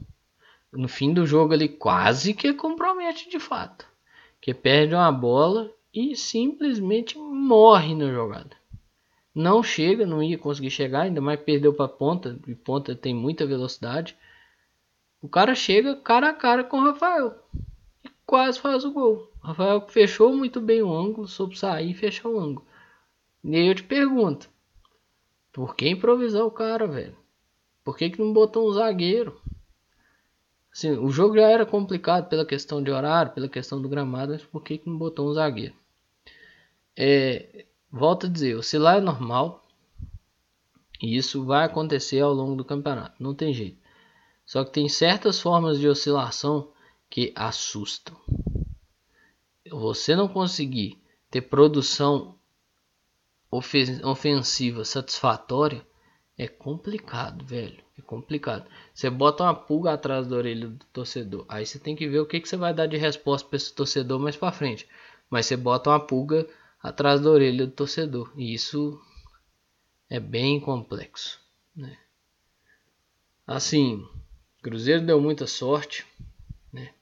No 0.72 0.88
fim 0.88 1.14
do 1.14 1.26
jogo 1.26 1.54
ele 1.54 1.68
quase 1.68 2.34
que 2.34 2.54
compromete 2.54 3.30
de 3.30 3.38
fato. 3.38 3.86
Que 4.40 4.54
perde 4.54 4.96
uma 4.96 5.12
bola 5.12 5.70
e 5.94 6.16
simplesmente 6.16 7.18
morre 7.18 7.96
na 7.96 8.10
jogada. 8.14 8.61
Não 9.34 9.64
chega, 9.64 10.06
não 10.06 10.22
ia 10.22 10.38
conseguir 10.38 10.70
chegar, 10.70 11.02
ainda 11.04 11.22
mais 11.22 11.40
perdeu 11.40 11.74
para 11.74 11.88
ponta, 11.88 12.38
e 12.48 12.54
ponta 12.54 12.96
tem 12.96 13.16
muita 13.16 13.46
velocidade. 13.46 14.16
O 15.22 15.30
cara 15.30 15.56
chega 15.56 15.96
cara 15.96 16.30
a 16.30 16.34
cara 16.34 16.64
com 16.64 16.78
o 16.78 16.84
Rafael 16.84 17.36
e 18.04 18.10
quase 18.26 18.60
faz 18.60 18.84
o 18.84 18.92
gol. 18.92 19.32
Rafael 19.42 19.88
fechou 19.88 20.36
muito 20.36 20.60
bem 20.60 20.82
o 20.82 20.94
ângulo, 20.94 21.28
soube 21.28 21.58
sair 21.58 21.92
e 21.92 21.96
fechar 21.96 22.28
o 22.28 22.40
ângulo. 22.40 22.66
E 23.44 23.56
aí 23.56 23.68
eu 23.68 23.76
te 23.76 23.84
pergunto, 23.84 24.50
por 25.52 25.76
que 25.76 25.90
improvisar 25.90 26.44
o 26.44 26.52
cara, 26.52 26.86
velho? 26.86 27.16
Por 27.84 27.98
que, 27.98 28.10
que 28.10 28.20
não 28.20 28.34
botou 28.34 28.70
um 28.70 28.74
zagueiro? 28.74 29.42
Assim, 30.72 30.92
o 30.92 31.10
jogo 31.10 31.36
já 31.36 31.50
era 31.50 31.66
complicado 31.66 32.30
pela 32.30 32.46
questão 32.46 32.82
de 32.82 32.92
horário, 32.92 33.34
pela 33.34 33.50
questão 33.50 33.82
do 33.82 33.90
gramado, 33.90 34.34
mas 34.34 34.44
por 34.44 34.64
que, 34.64 34.78
que 34.78 34.90
não 34.90 34.98
botou 34.98 35.30
um 35.30 35.34
zagueiro? 35.34 35.74
É, 36.96 37.66
volto 37.92 38.26
a 38.26 38.30
dizer, 38.30 38.56
oscilar 38.56 38.98
é 38.98 39.02
normal. 39.02 39.64
E 41.02 41.18
isso 41.18 41.44
vai 41.44 41.66
acontecer 41.66 42.22
ao 42.22 42.34
longo 42.34 42.56
do 42.56 42.64
campeonato, 42.64 43.22
não 43.22 43.34
tem 43.34 43.54
jeito. 43.54 43.78
Só 44.46 44.64
que 44.64 44.72
tem 44.72 44.88
certas 44.88 45.40
formas 45.40 45.80
de 45.80 45.88
oscilação 45.88 46.72
que 47.10 47.34
assustam 47.36 48.16
você 49.72 50.16
não 50.16 50.28
conseguir 50.28 51.02
ter 51.30 51.42
produção 51.42 52.36
ofensiva 54.04 54.84
satisfatória 54.86 55.86
é 56.38 56.48
complicado, 56.48 57.46
velho. 57.46 57.84
É 57.98 58.02
complicado. 58.02 58.66
Você 58.94 59.10
bota 59.10 59.44
uma 59.44 59.54
pulga 59.54 59.94
atrás 59.94 60.28
da 60.28 60.36
orelha 60.36 60.68
do 60.68 60.86
torcedor. 60.88 61.46
Aí 61.48 61.66
você 61.66 61.78
tem 61.78 61.96
que 61.96 62.08
ver 62.08 62.20
o 62.20 62.26
que, 62.26 62.40
que 62.40 62.50
você 62.50 62.58
vai 62.58 62.74
dar 62.74 62.88
de 62.88 62.98
resposta 62.98 63.48
para 63.48 63.58
esse 63.58 63.74
torcedor 63.74 64.20
mais 64.20 64.36
para 64.36 64.52
frente. 64.52 64.88
Mas 65.30 65.46
você 65.46 65.56
bota 65.56 65.90
uma 65.90 66.00
pulga 66.00 66.48
atrás 66.82 67.22
da 67.22 67.30
orelha 67.30 67.66
do 67.66 67.72
torcedor. 67.72 68.32
E 68.36 68.54
isso 68.54 69.00
é 70.10 70.20
bem 70.20 70.60
complexo. 70.60 71.40
Né? 71.76 71.98
Assim, 73.46 74.06
Cruzeiro 74.62 75.06
deu 75.06 75.20
muita 75.22 75.48
sorte. 75.48 76.06
Né? 76.72 76.94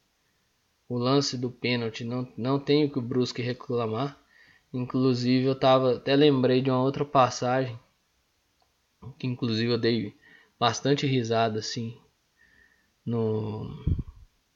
O 0.88 0.98
lance 0.98 1.38
do 1.38 1.50
pênalti 1.50 2.04
não, 2.04 2.32
não 2.38 2.60
tenho 2.60 2.92
que 2.92 3.00
o 3.00 3.02
Brusque 3.02 3.42
reclamar. 3.42 4.20
Inclusive 4.74 5.46
eu 5.46 5.56
tava, 5.56 5.98
até 5.98 6.16
lembrei 6.16 6.62
de 6.62 6.70
uma 6.70 6.82
outra 6.82 7.04
passagem 7.04 7.80
que 9.18 9.28
inclusive 9.28 9.72
eu 9.72 9.78
dei 9.78 10.16
bastante 10.60 11.08
risada 11.08 11.60
assim 11.60 11.98
no, 13.06 13.64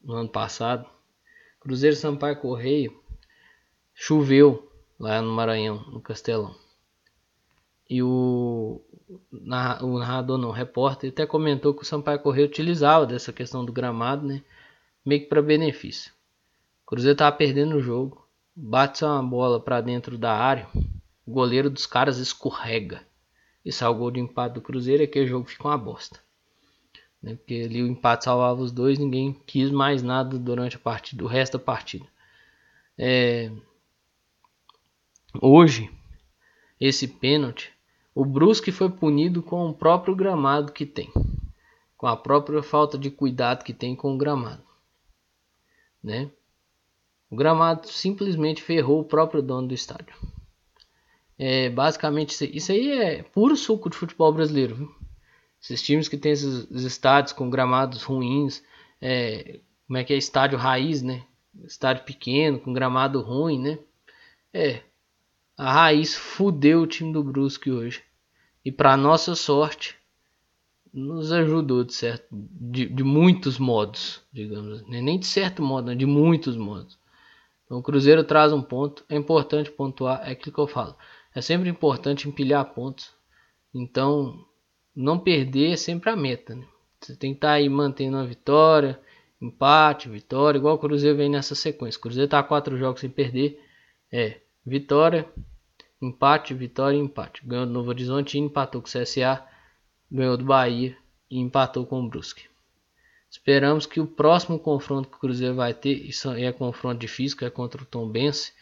no 0.02 0.14
ano 0.14 0.28
passado. 0.28 0.88
Cruzeiro 1.60 1.96
Sampaio 1.96 2.40
Correio 2.40 3.02
choveu 3.94 4.70
lá 5.04 5.20
no 5.20 5.32
Maranhão, 5.32 5.84
no 5.88 6.00
Castelão. 6.00 6.54
E 7.88 8.02
o, 8.02 8.80
o 9.30 9.98
narrador 9.98 10.38
não, 10.38 10.48
o 10.48 10.52
repórter, 10.52 11.10
até 11.10 11.26
comentou 11.26 11.74
que 11.74 11.82
o 11.82 11.86
Sampaio 11.86 12.18
Correio 12.20 12.46
utilizava 12.46 13.06
dessa 13.06 13.32
questão 13.32 13.64
do 13.64 13.72
gramado, 13.72 14.26
né? 14.26 14.42
Meio 15.04 15.22
que 15.22 15.28
para 15.28 15.42
benefício. 15.42 16.12
O 16.82 16.86
Cruzeiro 16.86 17.16
tava 17.16 17.36
perdendo 17.36 17.76
o 17.76 17.82
jogo, 17.82 18.26
bate 18.56 19.04
uma 19.04 19.22
bola 19.22 19.60
para 19.60 19.80
dentro 19.80 20.16
da 20.16 20.32
área, 20.32 20.66
o 21.26 21.30
goleiro 21.30 21.68
dos 21.68 21.86
caras 21.86 22.18
escorrega 22.18 23.02
e 23.64 23.72
sai 23.72 23.88
o 23.88 23.94
gol 23.94 24.10
de 24.10 24.20
empate 24.20 24.54
do 24.54 24.60
Cruzeiro 24.60 25.02
e 25.02 25.04
aquele 25.04 25.26
jogo 25.26 25.48
fica 25.48 25.68
uma 25.68 25.78
bosta. 25.78 26.18
Né? 27.22 27.34
Porque 27.34 27.62
ali 27.66 27.82
o 27.82 27.86
empate 27.86 28.24
salvava 28.24 28.60
os 28.60 28.72
dois, 28.72 28.98
ninguém 28.98 29.32
quis 29.46 29.70
mais 29.70 30.02
nada 30.02 30.38
durante 30.38 30.76
a 30.76 30.78
partida, 30.78 31.24
o 31.24 31.26
resto 31.26 31.58
da 31.58 31.64
partida. 31.64 32.06
É... 32.98 33.50
Hoje, 35.40 35.90
esse 36.80 37.08
pênalti, 37.08 37.72
o 38.14 38.24
Brusque 38.24 38.70
foi 38.70 38.88
punido 38.88 39.42
com 39.42 39.68
o 39.68 39.74
próprio 39.74 40.14
gramado 40.14 40.72
que 40.72 40.86
tem, 40.86 41.12
com 41.96 42.06
a 42.06 42.16
própria 42.16 42.62
falta 42.62 42.96
de 42.96 43.10
cuidado 43.10 43.64
que 43.64 43.74
tem 43.74 43.96
com 43.96 44.14
o 44.14 44.18
gramado, 44.18 44.62
né? 46.02 46.30
O 47.28 47.34
gramado 47.34 47.88
simplesmente 47.88 48.62
ferrou 48.62 49.00
o 49.00 49.04
próprio 49.04 49.42
dono 49.42 49.66
do 49.66 49.74
estádio. 49.74 50.14
É, 51.36 51.68
basicamente, 51.68 52.32
isso 52.56 52.70
aí 52.70 52.92
é 52.92 53.22
puro 53.24 53.56
suco 53.56 53.90
de 53.90 53.96
futebol 53.96 54.32
brasileiro. 54.32 54.76
Viu? 54.76 54.94
Esses 55.60 55.82
times 55.82 56.08
que 56.08 56.16
tem 56.16 56.30
esses 56.30 56.70
estádios 56.84 57.32
com 57.32 57.50
gramados 57.50 58.04
ruins, 58.04 58.62
é, 59.00 59.58
como 59.86 59.96
é 59.96 60.04
que 60.04 60.12
é 60.12 60.16
estádio 60.16 60.56
raiz, 60.56 61.02
né? 61.02 61.24
Estádio 61.64 62.04
pequeno, 62.04 62.60
com 62.60 62.72
gramado 62.72 63.20
ruim, 63.20 63.58
né? 63.58 63.78
É, 64.52 64.82
a 65.56 65.72
raiz 65.72 66.14
fudeu 66.14 66.82
o 66.82 66.86
time 66.86 67.12
do 67.12 67.22
Brusque 67.22 67.70
hoje. 67.70 68.02
E 68.64 68.72
para 68.72 68.96
nossa 68.96 69.34
sorte, 69.34 69.96
nos 70.92 71.32
ajudou 71.32 71.84
de 71.84 71.92
certo, 71.92 72.26
de, 72.30 72.86
de 72.86 73.02
muitos 73.02 73.58
modos, 73.58 74.22
digamos, 74.32 74.82
né? 74.88 75.00
nem 75.00 75.18
de 75.18 75.26
certo 75.26 75.62
modo, 75.62 75.88
né? 75.88 75.94
de 75.94 76.06
muitos 76.06 76.56
modos. 76.56 76.98
Então 77.64 77.78
o 77.78 77.82
Cruzeiro 77.82 78.22
traz 78.24 78.52
um 78.52 78.62
ponto, 78.62 79.04
é 79.08 79.16
importante 79.16 79.70
pontuar, 79.70 80.22
é 80.26 80.32
aquilo 80.32 80.54
que 80.54 80.60
eu 80.60 80.66
falo. 80.66 80.96
É 81.34 81.40
sempre 81.40 81.68
importante 81.68 82.28
empilhar 82.28 82.64
pontos. 82.72 83.12
Então, 83.74 84.46
não 84.94 85.18
perder 85.18 85.72
é 85.72 85.76
sempre 85.76 86.10
a 86.10 86.16
meta. 86.16 86.54
Né? 86.54 86.64
Você 87.00 87.16
tem 87.16 87.32
que 87.32 87.38
estar 87.38 87.52
aí 87.52 87.68
mantendo 87.68 88.16
a 88.16 88.24
vitória, 88.24 89.00
empate, 89.40 90.08
vitória, 90.08 90.58
igual 90.58 90.76
o 90.76 90.78
Cruzeiro 90.78 91.16
vem 91.16 91.28
nessa 91.28 91.56
sequência. 91.56 91.98
O 91.98 92.02
Cruzeiro 92.02 92.26
está 92.26 92.42
quatro 92.42 92.78
jogos 92.78 93.00
sem 93.00 93.10
perder. 93.10 93.60
É 94.12 94.40
vitória, 94.64 95.28
empate, 96.00 96.54
vitória 96.54 96.96
e 96.96 97.00
empate. 97.00 97.46
Ganhou 97.46 97.66
do 97.66 97.72
Novo 97.72 97.90
Horizonte, 97.90 98.38
empatou 98.38 98.80
com 98.80 98.88
o 98.88 98.90
CSA, 98.90 99.44
ganhou 100.10 100.36
do 100.36 100.44
Bahia 100.44 100.96
e 101.30 101.38
empatou 101.38 101.86
com 101.86 102.00
o 102.00 102.08
Brusque. 102.08 102.48
Esperamos 103.30 103.84
que 103.84 104.00
o 104.00 104.06
próximo 104.06 104.58
confronto 104.58 105.08
que 105.08 105.16
o 105.16 105.18
Cruzeiro 105.18 105.56
vai 105.56 105.74
ter, 105.74 105.94
isso 106.06 106.30
é 106.30 106.52
confronto 106.52 107.00
difícil, 107.00 107.36
que 107.36 107.44
é 107.44 107.50
contra 107.50 107.82
o 107.82 107.86
Tom 107.86 108.08
Bense, 108.08 108.52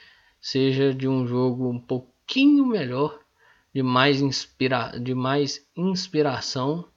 seja 0.41 0.95
de 0.95 1.07
um 1.07 1.27
jogo 1.27 1.69
um 1.69 1.79
pouquinho 1.79 2.65
melhor, 2.65 3.21
de 3.75 3.83
mais, 3.83 4.21
inspira 4.23 4.99
de 4.99 5.15
mais 5.15 5.67
inspiração 5.77 6.89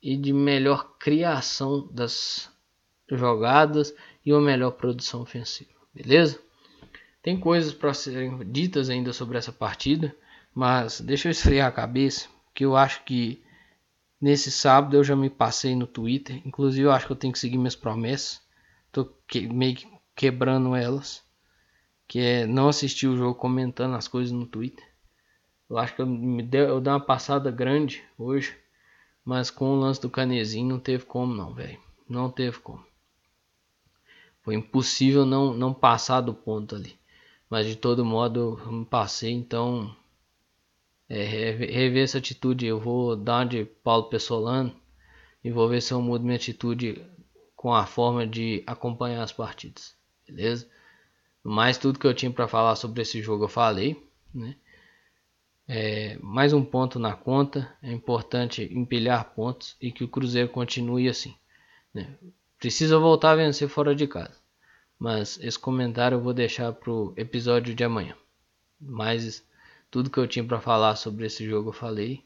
e 0.00 0.16
de 0.16 0.32
melhor 0.32 0.96
criação 0.98 1.88
das 1.92 2.48
jogadas 3.10 3.94
e 4.24 4.32
uma 4.32 4.40
melhor 4.40 4.72
produção 4.72 5.22
ofensiva, 5.22 5.70
beleza? 5.92 6.40
Tem 7.28 7.38
coisas 7.38 7.74
para 7.74 7.92
serem 7.92 8.38
ditas 8.50 8.88
ainda 8.88 9.12
sobre 9.12 9.36
essa 9.36 9.52
partida, 9.52 10.16
mas 10.54 10.98
deixa 10.98 11.28
eu 11.28 11.30
esfriar 11.30 11.68
a 11.68 11.70
cabeça, 11.70 12.26
que 12.54 12.64
eu 12.64 12.74
acho 12.74 13.04
que 13.04 13.44
nesse 14.18 14.50
sábado 14.50 14.96
eu 14.96 15.04
já 15.04 15.14
me 15.14 15.28
passei 15.28 15.76
no 15.76 15.86
Twitter, 15.86 16.40
inclusive 16.46 16.86
eu 16.86 16.90
acho 16.90 17.04
que 17.04 17.12
eu 17.12 17.16
tenho 17.16 17.30
que 17.30 17.38
seguir 17.38 17.58
minhas 17.58 17.76
promessas, 17.76 18.40
tô 18.90 19.04
que, 19.26 19.46
meio 19.46 19.76
que 19.76 19.86
quebrando 20.16 20.74
elas 20.74 21.22
que 22.06 22.18
é 22.18 22.46
não 22.46 22.66
assistir 22.66 23.08
o 23.08 23.16
jogo 23.18 23.34
comentando 23.34 23.94
as 23.94 24.08
coisas 24.08 24.32
no 24.32 24.46
Twitter. 24.46 24.88
Eu 25.68 25.76
acho 25.76 25.94
que 25.94 26.00
eu, 26.00 26.06
me 26.06 26.42
deu, 26.42 26.66
eu 26.66 26.80
dei 26.80 26.94
uma 26.94 26.98
passada 26.98 27.50
grande 27.50 28.02
hoje, 28.16 28.56
mas 29.22 29.50
com 29.50 29.66
o 29.66 29.78
lance 29.78 30.00
do 30.00 30.08
Canezinho 30.08 30.66
não 30.66 30.80
teve 30.80 31.04
como 31.04 31.34
não, 31.34 31.52
velho. 31.52 31.78
Não 32.08 32.30
teve 32.30 32.58
como. 32.60 32.82
Foi 34.40 34.54
impossível 34.54 35.26
não, 35.26 35.52
não 35.52 35.74
passar 35.74 36.22
do 36.22 36.32
ponto 36.32 36.74
ali. 36.74 36.97
Mas 37.48 37.66
de 37.66 37.76
todo 37.76 38.04
modo 38.04 38.86
passei, 38.90 39.32
então 39.32 39.94
é, 41.08 41.24
rever 41.24 42.04
essa 42.04 42.18
atitude. 42.18 42.66
Eu 42.66 42.78
vou 42.78 43.16
dar 43.16 43.46
de 43.46 43.64
Paulo 43.64 44.04
Pessolano 44.04 44.74
e 45.42 45.50
vou 45.50 45.68
ver 45.68 45.80
se 45.80 45.92
eu 45.92 46.02
mudo 46.02 46.24
minha 46.24 46.36
atitude 46.36 47.04
com 47.56 47.74
a 47.74 47.86
forma 47.86 48.26
de 48.26 48.62
acompanhar 48.66 49.22
as 49.22 49.32
partidas. 49.32 49.96
Beleza? 50.26 50.68
Mas 51.42 51.78
tudo 51.78 51.98
que 51.98 52.06
eu 52.06 52.14
tinha 52.14 52.30
para 52.30 52.46
falar 52.46 52.76
sobre 52.76 53.02
esse 53.02 53.22
jogo 53.22 53.44
eu 53.44 53.48
falei. 53.48 53.96
Né? 54.34 54.54
É, 55.66 56.18
mais 56.20 56.52
um 56.52 56.64
ponto 56.64 56.98
na 56.98 57.14
conta. 57.14 57.74
É 57.82 57.90
importante 57.90 58.62
empilhar 58.72 59.32
pontos 59.34 59.76
e 59.80 59.90
que 59.90 60.04
o 60.04 60.08
Cruzeiro 60.08 60.48
continue 60.50 61.08
assim. 61.08 61.34
Né? 61.94 62.14
Precisa 62.58 62.98
voltar 62.98 63.30
a 63.30 63.36
vencer 63.36 63.68
fora 63.68 63.94
de 63.94 64.06
casa. 64.06 64.38
Mas 64.98 65.38
esse 65.40 65.58
comentário 65.58 66.16
eu 66.16 66.20
vou 66.20 66.34
deixar 66.34 66.72
para 66.72 66.90
o 66.90 67.12
episódio 67.16 67.74
de 67.74 67.84
amanhã. 67.84 68.14
Mas 68.80 69.46
tudo 69.90 70.10
que 70.10 70.18
eu 70.18 70.26
tinha 70.26 70.44
para 70.44 70.60
falar 70.60 70.96
sobre 70.96 71.26
esse 71.26 71.48
jogo 71.48 71.68
eu 71.68 71.72
falei. 71.72 72.24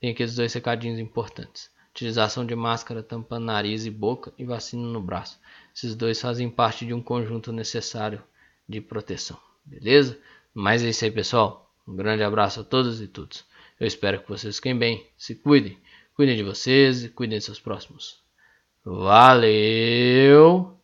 Tem 0.00 0.10
aqueles 0.10 0.34
dois 0.34 0.52
recadinhos 0.52 0.98
importantes. 0.98 1.70
Utilização 1.90 2.46
de 2.46 2.56
máscara 2.56 3.02
tampando 3.02 3.44
nariz 3.44 3.84
e 3.84 3.90
boca 3.90 4.32
e 4.38 4.44
vacina 4.44 4.82
no 4.82 5.00
braço. 5.00 5.38
Esses 5.74 5.94
dois 5.94 6.20
fazem 6.20 6.48
parte 6.48 6.86
de 6.86 6.94
um 6.94 7.02
conjunto 7.02 7.52
necessário 7.52 8.22
de 8.66 8.80
proteção. 8.80 9.38
Beleza? 9.64 10.18
Mas 10.54 10.82
é 10.82 10.88
isso 10.88 11.04
aí, 11.04 11.10
pessoal. 11.10 11.70
Um 11.86 11.94
grande 11.94 12.22
abraço 12.22 12.60
a 12.60 12.64
todos 12.64 13.00
e 13.00 13.06
todos. 13.06 13.44
Eu 13.78 13.86
espero 13.86 14.20
que 14.22 14.28
vocês 14.28 14.56
fiquem 14.56 14.76
bem, 14.76 15.06
se 15.16 15.34
cuidem, 15.34 15.78
cuidem 16.14 16.36
de 16.36 16.42
vocês 16.42 17.04
e 17.04 17.08
cuidem 17.08 17.38
de 17.38 17.44
seus 17.44 17.60
próximos. 17.60 18.20
Valeu! 18.84 20.81